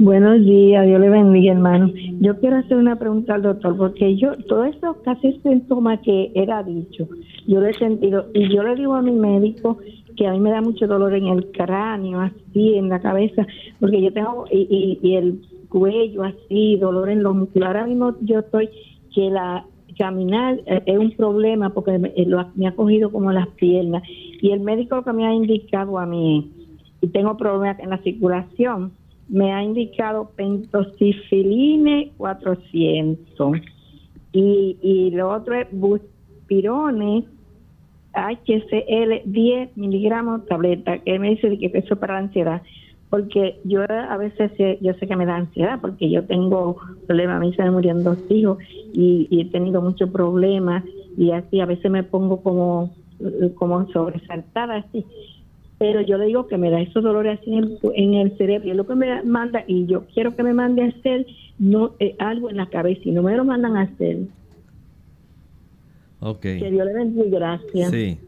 [0.00, 1.90] Buenos días, Dios le bendiga, hermano.
[2.20, 6.62] Yo quiero hacer una pregunta al doctor, porque yo, todo esto casi síntomas que era
[6.62, 7.08] dicho,
[7.48, 9.78] yo lo he sentido, y yo le digo a mi médico
[10.16, 13.44] que a mí me da mucho dolor en el cráneo, así, en la cabeza,
[13.80, 17.82] porque yo tengo, y, y el cuello así, dolor en los musculares.
[17.82, 18.68] Ahora mismo yo estoy
[19.12, 19.64] que la
[19.98, 24.04] caminar eh, es un problema porque me, eh, me, ha cogido como las piernas
[24.40, 26.52] y el médico que me ha indicado a mí
[27.00, 28.92] y tengo problemas en la circulación
[29.28, 33.58] me ha indicado pentosifiline 400
[34.32, 37.24] y, y lo otro es buspirone
[38.14, 42.62] HCl 10 miligramos tableta que me dice que eso para la ansiedad
[43.10, 46.76] porque yo a veces yo sé que me da ansiedad porque yo tengo
[47.06, 48.58] problemas, a mí se me murieron dos hijos
[48.92, 50.84] y, he tenido muchos problemas
[51.16, 52.94] y así a veces me pongo como
[53.56, 55.04] como sobresaltada así
[55.78, 58.76] pero yo le digo que me da esos dolores así en el, cerebro y es
[58.76, 61.26] lo que me manda y yo quiero que me mande a hacer
[61.58, 64.18] no eh, algo en la cabeza y no me lo mandan a hacer.
[66.20, 66.40] Ok.
[66.40, 67.90] que Dios le bendiga gracias.
[67.92, 68.18] Sí.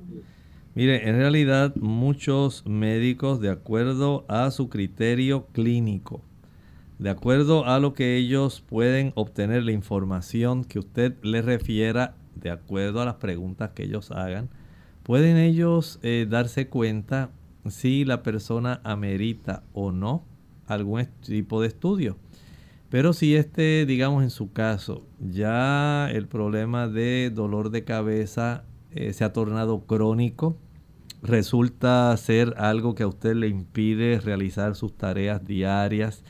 [0.77, 6.23] Mire, en realidad muchos médicos, de acuerdo a su criterio clínico,
[7.01, 12.51] de acuerdo a lo que ellos pueden obtener la información que usted les refiera, de
[12.51, 14.49] acuerdo a las preguntas que ellos hagan,
[15.03, 17.31] pueden ellos eh, darse cuenta
[17.69, 20.25] si la persona amerita o no
[20.67, 22.17] algún tipo de estudio.
[22.89, 29.13] Pero si este, digamos en su caso, ya el problema de dolor de cabeza eh,
[29.13, 30.57] se ha tornado crónico,
[31.23, 36.25] resulta ser algo que a usted le impide realizar sus tareas diarias,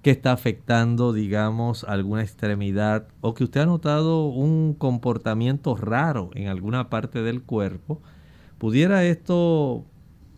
[0.00, 6.46] que está afectando, digamos, alguna extremidad o que usted ha notado un comportamiento raro en
[6.48, 8.00] alguna parte del cuerpo,
[8.58, 9.84] pudiera esto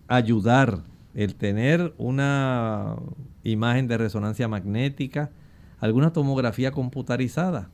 [0.09, 0.83] ayudar
[1.15, 2.97] el tener una
[3.45, 5.31] imagen de resonancia magnética,
[5.79, 7.71] alguna tomografía computarizada.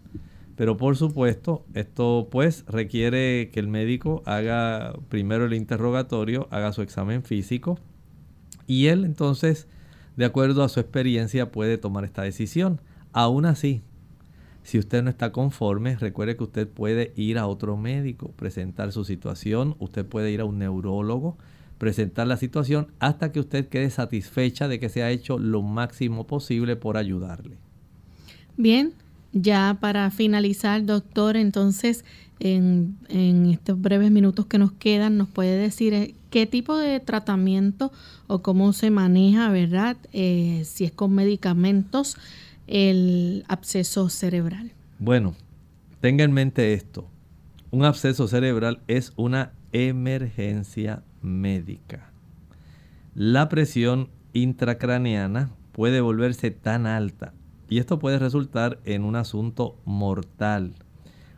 [0.57, 6.83] Pero por supuesto, esto pues requiere que el médico haga primero el interrogatorio, haga su
[6.83, 7.79] examen físico
[8.67, 9.67] y él entonces,
[10.17, 12.81] de acuerdo a su experiencia, puede tomar esta decisión.
[13.13, 13.83] Aún así,
[14.63, 19.05] si usted no está conforme, recuerde que usted puede ir a otro médico, presentar su
[19.05, 21.37] situación, usted puede ir a un neurólogo,
[21.85, 26.27] presentar la situación hasta que usted quede satisfecha de que se ha hecho lo máximo
[26.27, 27.59] posible por ayudarle.
[28.57, 28.95] Bien,
[29.35, 32.07] ya para finalizar, doctor, entonces
[32.41, 32.97] en,
[33.53, 37.93] estos breves minutos que nos quedan, nos puede decir eh, qué tipo de tratamiento
[38.29, 39.99] o cómo se maneja, ¿verdad?
[40.15, 42.17] Eh, si es con medicamentos,
[42.67, 44.73] el absceso cerebral.
[44.99, 45.35] Bueno,
[46.01, 47.07] tenga en mente esto.
[47.71, 52.11] Un absceso cerebral es una emergencia médica.
[53.15, 57.33] La presión intracraneana puede volverse tan alta
[57.69, 60.75] y esto puede resultar en un asunto mortal.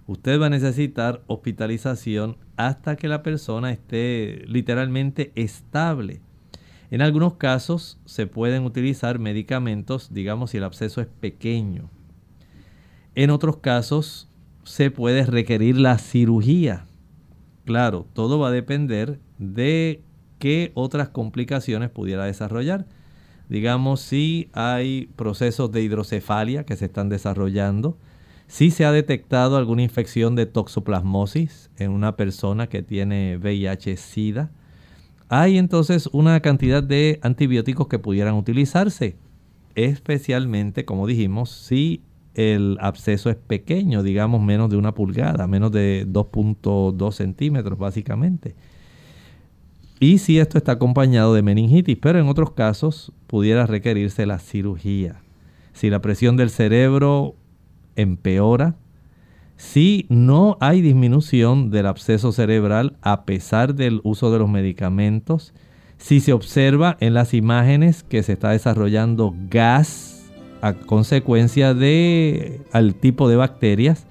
[0.07, 6.21] Usted va a necesitar hospitalización hasta que la persona esté literalmente estable.
[6.91, 11.91] En algunos casos se pueden utilizar medicamentos, digamos si el absceso es pequeño.
[13.15, 14.29] En otros casos
[14.63, 16.85] se puede requerir la cirugía.
[17.65, 20.01] Claro, todo va a depender de
[20.39, 22.87] qué otras complicaciones pudiera desarrollar.
[23.49, 27.97] Digamos, si hay procesos de hidrocefalia que se están desarrollando,
[28.49, 34.51] si se ha detectado alguna infección de toxoplasmosis en una persona que tiene VIH-Sida,
[35.29, 39.17] hay entonces una cantidad de antibióticos que pudieran utilizarse,
[39.75, 42.03] especialmente, como dijimos, si
[42.35, 48.55] el absceso es pequeño, digamos menos de una pulgada, menos de 2.2 centímetros básicamente.
[49.99, 55.23] Y si esto está acompañado de meningitis, pero en otros casos pudiera requerirse la cirugía.
[55.73, 57.35] Si la presión del cerebro
[57.97, 58.77] empeora,
[59.57, 65.55] si no hay disminución del absceso cerebral a pesar del uso de los medicamentos,
[65.97, 70.31] si se observa en las imágenes que se está desarrollando gas
[70.61, 74.07] a consecuencia de al tipo de bacterias,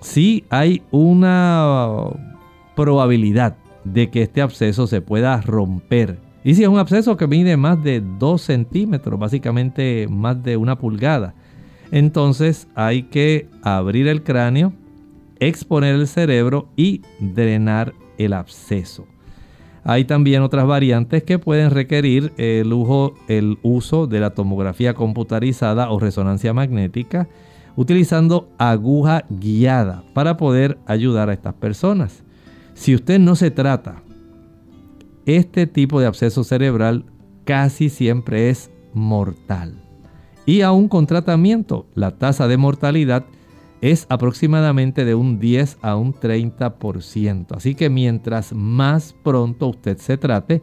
[0.00, 2.10] si hay una
[2.76, 3.56] probabilidad
[3.92, 6.18] de que este absceso se pueda romper.
[6.44, 10.78] Y si es un absceso que mide más de 2 centímetros, básicamente más de una
[10.78, 11.34] pulgada,
[11.90, 14.72] entonces hay que abrir el cráneo,
[15.40, 19.06] exponer el cerebro y drenar el absceso.
[19.84, 22.72] Hay también otras variantes que pueden requerir el,
[23.28, 27.28] el uso de la tomografía computarizada o resonancia magnética
[27.78, 32.24] utilizando aguja guiada para poder ayudar a estas personas.
[32.78, 34.04] Si usted no se trata,
[35.26, 37.06] este tipo de absceso cerebral
[37.44, 39.82] casi siempre es mortal.
[40.46, 43.26] Y aún con tratamiento, la tasa de mortalidad
[43.80, 47.56] es aproximadamente de un 10 a un 30%.
[47.56, 50.62] Así que mientras más pronto usted se trate,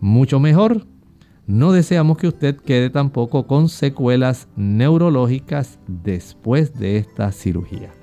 [0.00, 0.86] mucho mejor.
[1.46, 7.99] No deseamos que usted quede tampoco con secuelas neurológicas después de esta cirugía.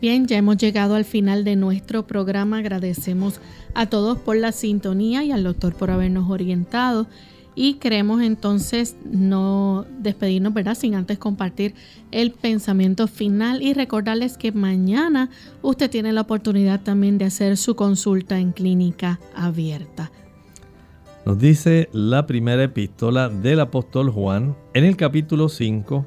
[0.00, 2.58] Bien, ya hemos llegado al final de nuestro programa.
[2.58, 3.38] Agradecemos
[3.74, 7.06] a todos por la sintonía y al doctor por habernos orientado.
[7.54, 10.74] Y queremos entonces no despedirnos, ¿verdad?
[10.74, 11.74] Sin antes compartir
[12.12, 15.28] el pensamiento final y recordarles que mañana
[15.60, 20.10] usted tiene la oportunidad también de hacer su consulta en clínica abierta.
[21.26, 26.06] Nos dice la primera epístola del apóstol Juan en el capítulo 5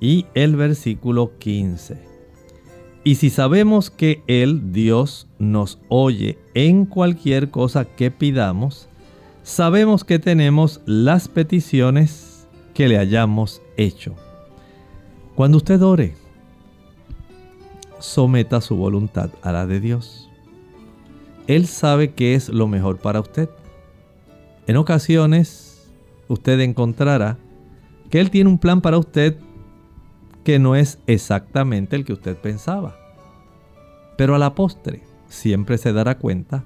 [0.00, 2.15] y el versículo 15.
[3.06, 8.88] Y si sabemos que Él, Dios, nos oye en cualquier cosa que pidamos,
[9.44, 14.16] sabemos que tenemos las peticiones que le hayamos hecho.
[15.36, 16.16] Cuando usted ore,
[18.00, 20.28] someta su voluntad a la de Dios.
[21.46, 23.48] Él sabe qué es lo mejor para usted.
[24.66, 25.92] En ocasiones,
[26.26, 27.38] usted encontrará
[28.10, 29.36] que Él tiene un plan para usted
[30.46, 32.96] que no es exactamente el que usted pensaba.
[34.16, 36.64] Pero a la postre siempre se dará cuenta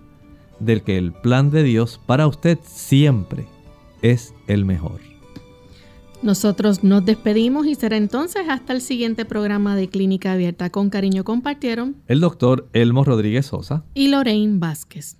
[0.58, 3.46] del que el plan de Dios para usted siempre
[4.02, 5.00] es el mejor.
[6.20, 10.68] Nosotros nos despedimos y será entonces hasta el siguiente programa de Clínica Abierta.
[10.68, 15.19] Con cariño compartieron el doctor Elmo Rodríguez Sosa y Lorraine Vázquez.